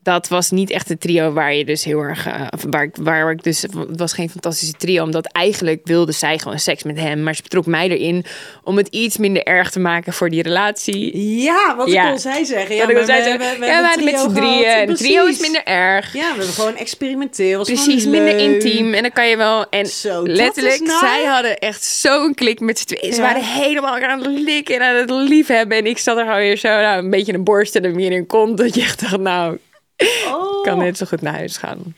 [0.06, 2.26] dat was niet echt een trio waar je dus heel erg.
[2.28, 3.62] eh, waar, ik, waar ik dus.
[3.62, 7.24] Het was geen fantastische trio, omdat eigenlijk wilde zij gewoon seks met hem.
[7.24, 8.26] Maar ze betrok mij erin
[8.64, 11.18] om het iets minder erg te maken voor die relatie.
[11.42, 12.10] Ja, wat Ja.
[12.10, 12.76] kon zij zeggen?
[12.76, 14.88] Ja, al zei, we- we- ja, hadden met z'n drieën.
[14.88, 16.14] De trio is minder erg.
[16.14, 17.64] Ja, we hebben gewoon experimenteel.
[17.64, 18.94] Precies, minder intiem.
[18.94, 19.70] En dan kan je wel.
[19.70, 23.14] En Zo, letterlijk, zij hadden echt zo'n klik met z'n tweeën.
[23.14, 23.28] Ze Ja.
[23.28, 25.78] waren helemaal aan het likken en aan het liefhebben.
[25.78, 28.12] En ik zat er gewoon weer zo, nou, een beetje een borst en een meer
[28.12, 28.58] in kont.
[28.58, 29.58] Dat je echt dacht, nou,
[29.98, 30.58] Oh.
[30.58, 31.96] ik kan net zo goed naar huis gaan.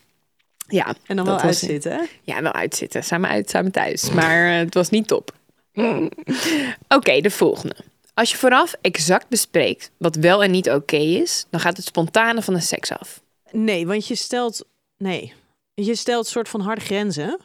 [0.68, 2.08] Ja, En dan wel uitzitten?
[2.22, 3.04] Ja, wel uitzitten.
[3.04, 4.10] Samen uit, samen thuis.
[4.10, 5.34] Maar eh, het was niet top.
[6.96, 7.76] Oké, de volgende.
[8.14, 12.42] Als je vooraf exact bespreekt wat wel en niet oké is, dan gaat het spontane
[12.42, 13.22] van de seks af.
[13.50, 14.64] Nee, want je stelt...
[14.96, 15.32] Nee.
[15.74, 17.38] Je stelt soort van harde grenzen.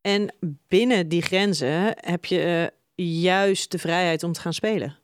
[0.00, 0.34] En
[0.68, 4.98] binnen die grenzen heb je eh, juist de vrijheid om te gaan spelen.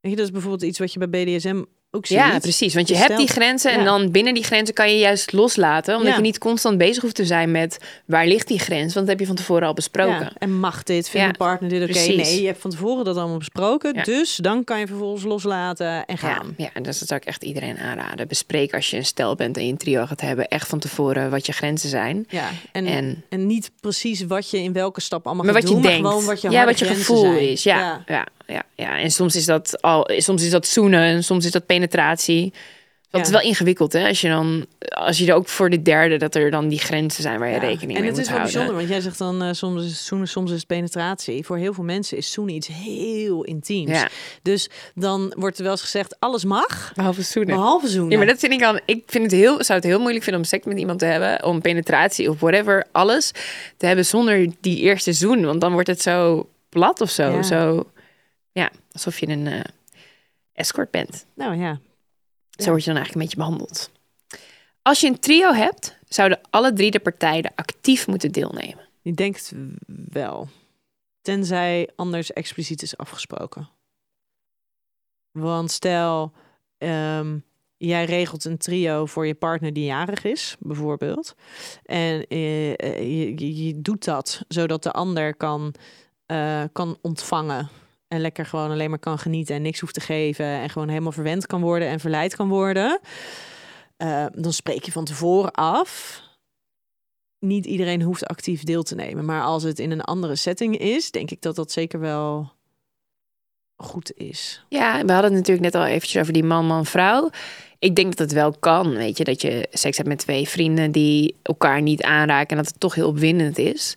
[0.00, 1.62] Weet je, dat is bijvoorbeeld iets wat je bij BDSM
[1.96, 2.06] ook.
[2.06, 2.74] Ja, precies.
[2.74, 3.84] Want je, Je hebt die grenzen en ja.
[3.84, 5.94] dan binnen die grenzen kan je juist loslaten.
[5.94, 6.16] Omdat Ja.
[6.16, 8.94] je niet constant bezig hoeft te zijn met waar ligt die grens.
[8.94, 10.20] Want dat heb je van tevoren al besproken.
[10.20, 11.08] Ja, en mag dit?
[11.08, 11.98] Vindt mijn partner dit oké?
[11.98, 14.04] Nee, je hebt van tevoren dat allemaal besproken.
[14.04, 16.54] Dus dan kan je vervolgens loslaten en gaan.
[16.56, 18.28] ja, dus dat zou ik echt iedereen aanraden.
[18.28, 21.30] Bespreek als je een stel bent en je een trio gaat hebben, echt van tevoren
[21.30, 22.26] wat je grenzen zijn.
[22.28, 25.72] Ja, en, en, En niet precies wat je in welke stap allemaal maar gaat wat
[25.72, 26.02] je doen, denkt.
[26.02, 27.38] maar gewoon wat je ja, wat je gevoel zijn.
[27.50, 27.62] is.
[27.62, 28.26] Ja, ja.
[28.46, 31.66] Ja, ja, En soms is dat al, soms is dat zoenen, en soms is dat
[31.66, 32.52] penetratie.
[33.10, 33.26] Dat Ja.
[33.26, 34.06] is wel ingewikkeld, hè?
[34.08, 37.22] Als je dan, als je er ook voor de derde, dat er dan die grenzen
[37.22, 37.60] zijn waar je Ja.
[37.60, 38.52] rekening en mee het moet is wel houden.
[38.52, 41.44] bijzonder, want jij zegt dan eh, soms is het zoenen, soms is het penetratie.
[41.44, 43.90] Voor heel veel mensen is zoenen iets heel intiems.
[43.90, 44.08] Ja.
[44.42, 47.54] Dus dan wordt er wel eens gezegd, alles mag, Behalve zoenen.
[47.54, 48.10] behalve zoenen.
[48.10, 48.80] Ja, maar dat vind ik dan.
[48.86, 51.44] Ik vind het heel, zou het heel moeilijk vinden om seks met iemand te hebben,
[51.44, 53.30] om penetratie of whatever, alles
[53.76, 57.86] te hebben zonder die eerste zoen, want dan wordt het zo plat of zo, zo,
[58.96, 59.60] alsof je een eh,
[60.52, 61.26] escort bent.
[61.34, 61.74] Nou ja,
[62.50, 62.70] Zo Ja.
[62.70, 63.90] word je dan eigenlijk een beetje behandeld.
[64.82, 68.88] Als je een trio hebt, zouden alle drie de partijen actief moeten deelnemen.
[69.02, 69.52] ik denk het
[70.12, 70.48] wel.
[71.22, 73.68] Tenzij anders expliciet is afgesproken.
[75.30, 76.32] Want stel,
[76.78, 77.38] ehm,
[77.76, 81.34] jij regelt een trio voor je partner die jarig is, bijvoorbeeld.
[81.84, 85.74] En eh, eh, je, je, je doet dat zodat de ander kan,
[86.72, 87.68] kan ontvangen.
[88.08, 90.46] En lekker gewoon alleen maar kan genieten en niks hoeft te geven.
[90.46, 93.00] En gewoon helemaal verwend kan worden en verleid kan worden.
[93.96, 96.22] Eh, dan spreek je van tevoren af.
[97.38, 99.24] Niet iedereen hoeft actief deel te nemen.
[99.24, 102.52] Maar als het in een andere setting is, denk ik dat dat zeker wel
[103.76, 104.64] goed is.
[104.68, 107.30] Ja, we hadden het natuurlijk net al eventjes over die man, man, vrouw.
[107.78, 110.92] Ik denk dat het wel kan, weet je, dat je seks hebt met twee vrienden
[110.92, 113.96] die elkaar niet aanraken en dat het toch heel opwindend is.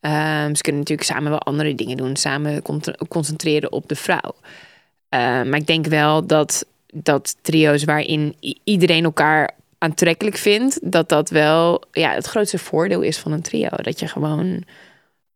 [0.00, 4.34] Ehm, ze kunnen natuurlijk samen wel andere dingen doen, samen con- concentreren op de vrouw.
[5.08, 11.30] Ehm, maar ik denk wel dat, dat trio's waarin iedereen elkaar aantrekkelijk vindt, dat dat
[11.30, 13.68] wel ja, het grootste voordeel is van een trio.
[13.76, 14.64] Dat je gewoon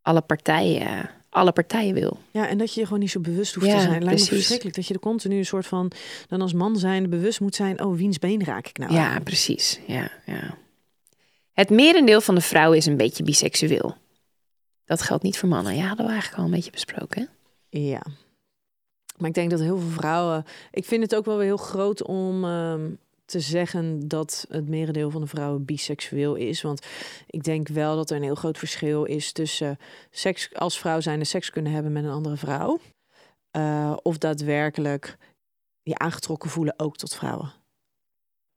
[0.03, 2.19] alle partijen, alle partijen wil.
[2.31, 3.91] Ja, en dat je je gewoon niet zo bewust hoeft Ja, te zijn.
[3.91, 4.29] Lijkt me precies.
[4.29, 5.91] verschrikkelijk dat je er continu een soort van,
[6.29, 8.93] dan als man zijn, bewust moet zijn, oh, wiens been raak ik nou?
[8.93, 9.23] Ja, aan?
[9.23, 9.81] precies.
[9.87, 10.55] Ja, ja.
[11.53, 13.97] Het merendeel van de vrouwen is een beetje biseksueel.
[14.85, 15.77] Dat geldt niet voor mannen.
[15.77, 17.29] Ja, hadden we eigenlijk al een beetje besproken.
[17.69, 18.03] Ja.
[19.17, 20.45] Maar ik denk dat heel veel vrouwen.
[20.71, 22.91] Ik vind het ook wel weer heel groot om ehm,
[23.25, 26.63] te zeggen dat het merendeel van de vrouwen biseksueel is.
[26.63, 26.87] Want
[27.27, 29.79] ik denk wel dat er een heel groot verschil is tussen
[30.11, 32.79] seks als vrouw zijnde seks kunnen hebben met een andere vrouw.
[33.51, 35.17] eh, of daadwerkelijk
[35.83, 37.53] je aangetrokken voelen ook tot vrouwen.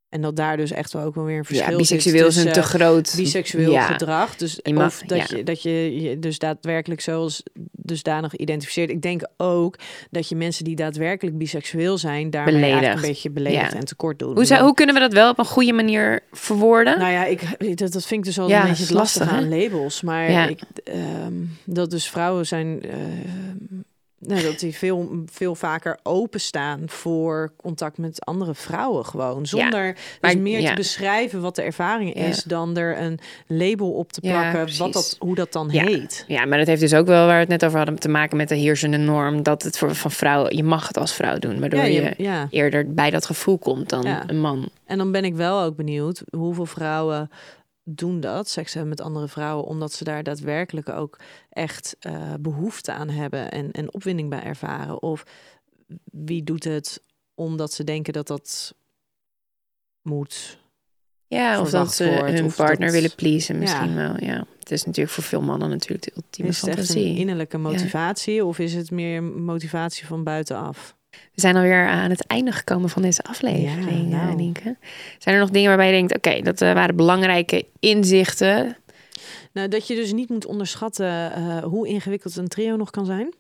[0.09, 2.45] En dat daar dus echt wel ook wel weer een verschil Ja, biseksueel is een
[2.45, 3.13] te tussen- groot...
[3.17, 3.81] biseksueel ja.
[3.85, 4.35] gedrag.
[4.35, 5.37] Dus mag- of dat, ja.
[5.37, 8.89] je, dat je je dus daadwerkelijk zoals dusdanig identificeert.
[8.89, 9.77] Ik denk ook
[10.11, 13.03] dat je mensen die daadwerkelijk biseksueel zijn, daarmee eigenlijk Beledigt.
[13.03, 14.33] een beetje beledigd en tekort doen.
[14.33, 16.99] Hoe, zou, hoe kunnen we dat wel op een goede manier verwoorden?
[16.99, 17.41] Nou ja, ik,
[17.77, 20.01] dat, dat vind ik dus al een beetje is het lastige lastig, aan labels.
[20.01, 21.33] Maar ik, ehm,
[21.65, 22.81] dat dus vrouwen zijn...
[22.83, 22.97] eh,
[24.20, 29.45] nou, dat die veel, veel vaker openstaan voor contact met andere vrouwen gewoon.
[29.45, 30.70] Zonder dus maar- meer ja.
[30.70, 32.24] te beschrijven wat de ervaring Ja.
[32.26, 32.43] is...
[32.43, 36.24] dan er een label op te plakken wat dat, hoe dat dan heet.
[36.28, 38.38] Ja, maar dat heeft dus ook wel waar we het net over hadden te maken
[38.38, 39.43] met de heersende norm.
[39.43, 42.47] Dat het voor van vrouwen, je mag het als vrouw doen, waardoor je, je- ja.
[42.49, 44.24] eerder bij dat gevoel komt dan Ja.
[44.28, 44.70] een man.
[44.86, 47.30] En dan ben ik wel ook benieuwd hoeveel vrouwen
[47.88, 51.19] doen dat, seks hebben met andere vrouwen, omdat ze daar daadwerkelijk ook
[51.49, 55.01] echt eh, behoefte aan hebben en, en opwinding bij ervaren.
[55.01, 55.23] Of
[56.11, 57.01] wie doet het
[57.36, 58.75] omdat ze denken dat dat
[60.01, 60.57] moet.
[61.27, 63.95] Ja, of dat ze wordt, hun partner dat- willen pleasen misschien Ja.
[63.95, 64.23] wel.
[64.23, 67.57] Ja, het is natuurlijk voor veel mannen natuurlijk de ultieme Is het echt een innerlijke
[67.57, 70.95] motivatie of is het meer motivatie van buitenaf?
[71.34, 74.30] We zijn alweer aan het einde gekomen van deze aflevering, Ja, nou.
[74.30, 74.76] eh, Nienke.
[75.18, 78.78] Zijn er nog dingen waarbij je denkt, oké, dat eh, waren belangrijke inzichten.
[79.53, 83.34] Nou, dat je dus niet moet onderschatten eh, hoe ingewikkeld een trio nog kan zijn.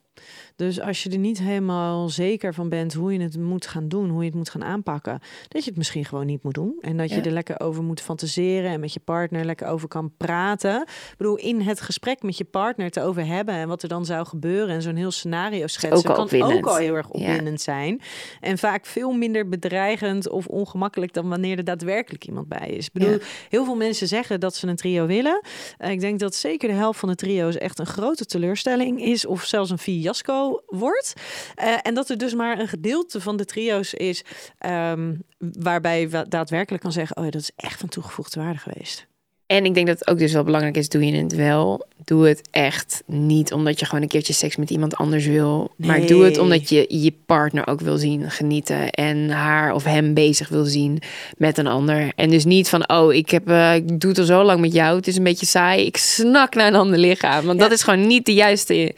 [0.55, 4.09] Dus als je er niet helemaal zeker van bent hoe je het moet gaan doen,
[4.09, 6.77] hoe je het moet gaan aanpakken, dat je het misschien gewoon niet moet doen.
[6.81, 7.23] En dat je Ja.
[7.23, 10.81] er lekker over moet fantaseren en met je partner lekker over kan praten.
[10.81, 14.05] Ik bedoel, in het gesprek met je partner te over hebben en wat er dan
[14.05, 16.53] zou gebeuren en zo'n heel scenario schetsen, ook kan opwindend.
[16.57, 17.19] ook al heel erg Ja.
[17.19, 18.01] opwindend zijn.
[18.39, 22.85] En vaak veel minder bedreigend of ongemakkelijk dan wanneer er daadwerkelijk iemand bij is.
[22.85, 23.17] Ik bedoel, Ja.
[23.49, 25.41] heel veel mensen zeggen dat ze een trio willen.
[25.77, 29.25] Eh, ik denk dat zeker de helft van de trio's echt een grote teleurstelling is
[29.25, 31.13] of zelfs een fiasco wordt.
[31.55, 34.23] Eh, en dat er dus maar een gedeelte van de trio's is
[34.57, 38.59] ehm, waarbij je wa- daadwerkelijk kan zeggen: Oh, ja, dat is echt van toegevoegde waarde
[38.59, 39.05] geweest.
[39.47, 41.85] En ik denk dat het ook dus wel belangrijk is, doe je het wel.
[42.05, 45.71] Doe het echt niet omdat je gewoon een keertje seks met iemand anders wil.
[45.77, 48.89] Maar doe het omdat je je partner ook wil zien genieten.
[48.89, 51.01] En haar of hem bezig wil zien
[51.37, 52.11] met een ander.
[52.15, 54.73] En dus niet van, oh, ik, heb, eh, ik doe het al zo lang met
[54.73, 54.95] jou.
[54.95, 55.85] Het is een beetje saai.
[55.85, 57.45] Ik snak naar een ander lichaam.
[57.45, 57.63] Want Ja.
[57.67, 58.95] dat is gewoon niet de juiste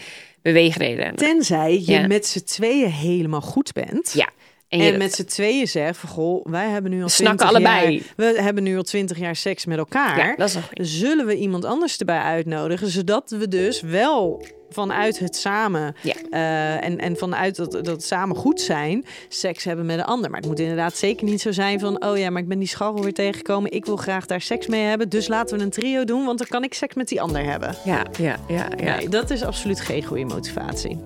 [0.53, 1.15] beweegreden.
[1.15, 2.07] Tenzij je Ja.
[2.07, 4.11] met z'n tweeën helemaal goed bent.
[4.13, 4.29] Ja.
[4.67, 7.93] En, met z'n tweeën zegt van goh, wij hebben nu al snakken 20 allebei.
[7.93, 10.17] Jaar, we hebben nu al twintig jaar seks met elkaar.
[10.17, 15.19] ja, dat is nog zullen we iemand anders erbij uitnodigen, zodat we dus wel vanuit
[15.19, 16.13] het samen Ja.
[16.29, 20.29] eh, en, en vanuit dat, dat samen goed zijn, seks hebben met een ander.
[20.29, 22.67] Maar het moet inderdaad zeker niet zo zijn van, oh ja, maar ik ben die
[22.67, 26.03] scharrel weer tegengekomen, ik wil graag daar seks mee hebben, dus laten we een trio
[26.03, 27.75] doen, want dan kan ik seks met die ander hebben.
[27.85, 28.95] Ja, ja, ja, ja.
[28.95, 30.99] Nee, dat is absoluut geen goede motivatie.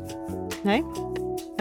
[0.64, 0.84] Nee?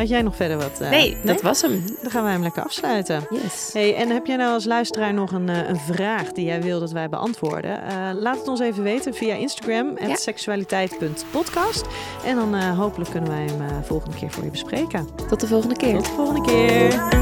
[0.01, 0.81] Had jij nog verder wat?
[0.81, 1.85] eh, Nee, dat was hem.
[2.03, 3.27] Dan gaan wij hem lekker afsluiten.
[3.31, 3.71] Yes.
[3.73, 6.81] Hey, en heb jij nou als luisteraar nog een, eh, een vraag die jij wil
[6.81, 7.83] dat wij beantwoorden?
[7.83, 10.15] Eh, laat het ons even weten via Instagram, Ja.
[10.17, 11.85] seksualiteit.podcast.
[12.25, 15.09] En dan eh, hopelijk kunnen wij hem eh, volgende keer voor je bespreken.
[15.29, 15.95] Tot de volgende keer.
[15.97, 17.19] Tot de volgende keer.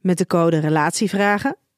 [0.00, 1.56] Met de code Relatievragen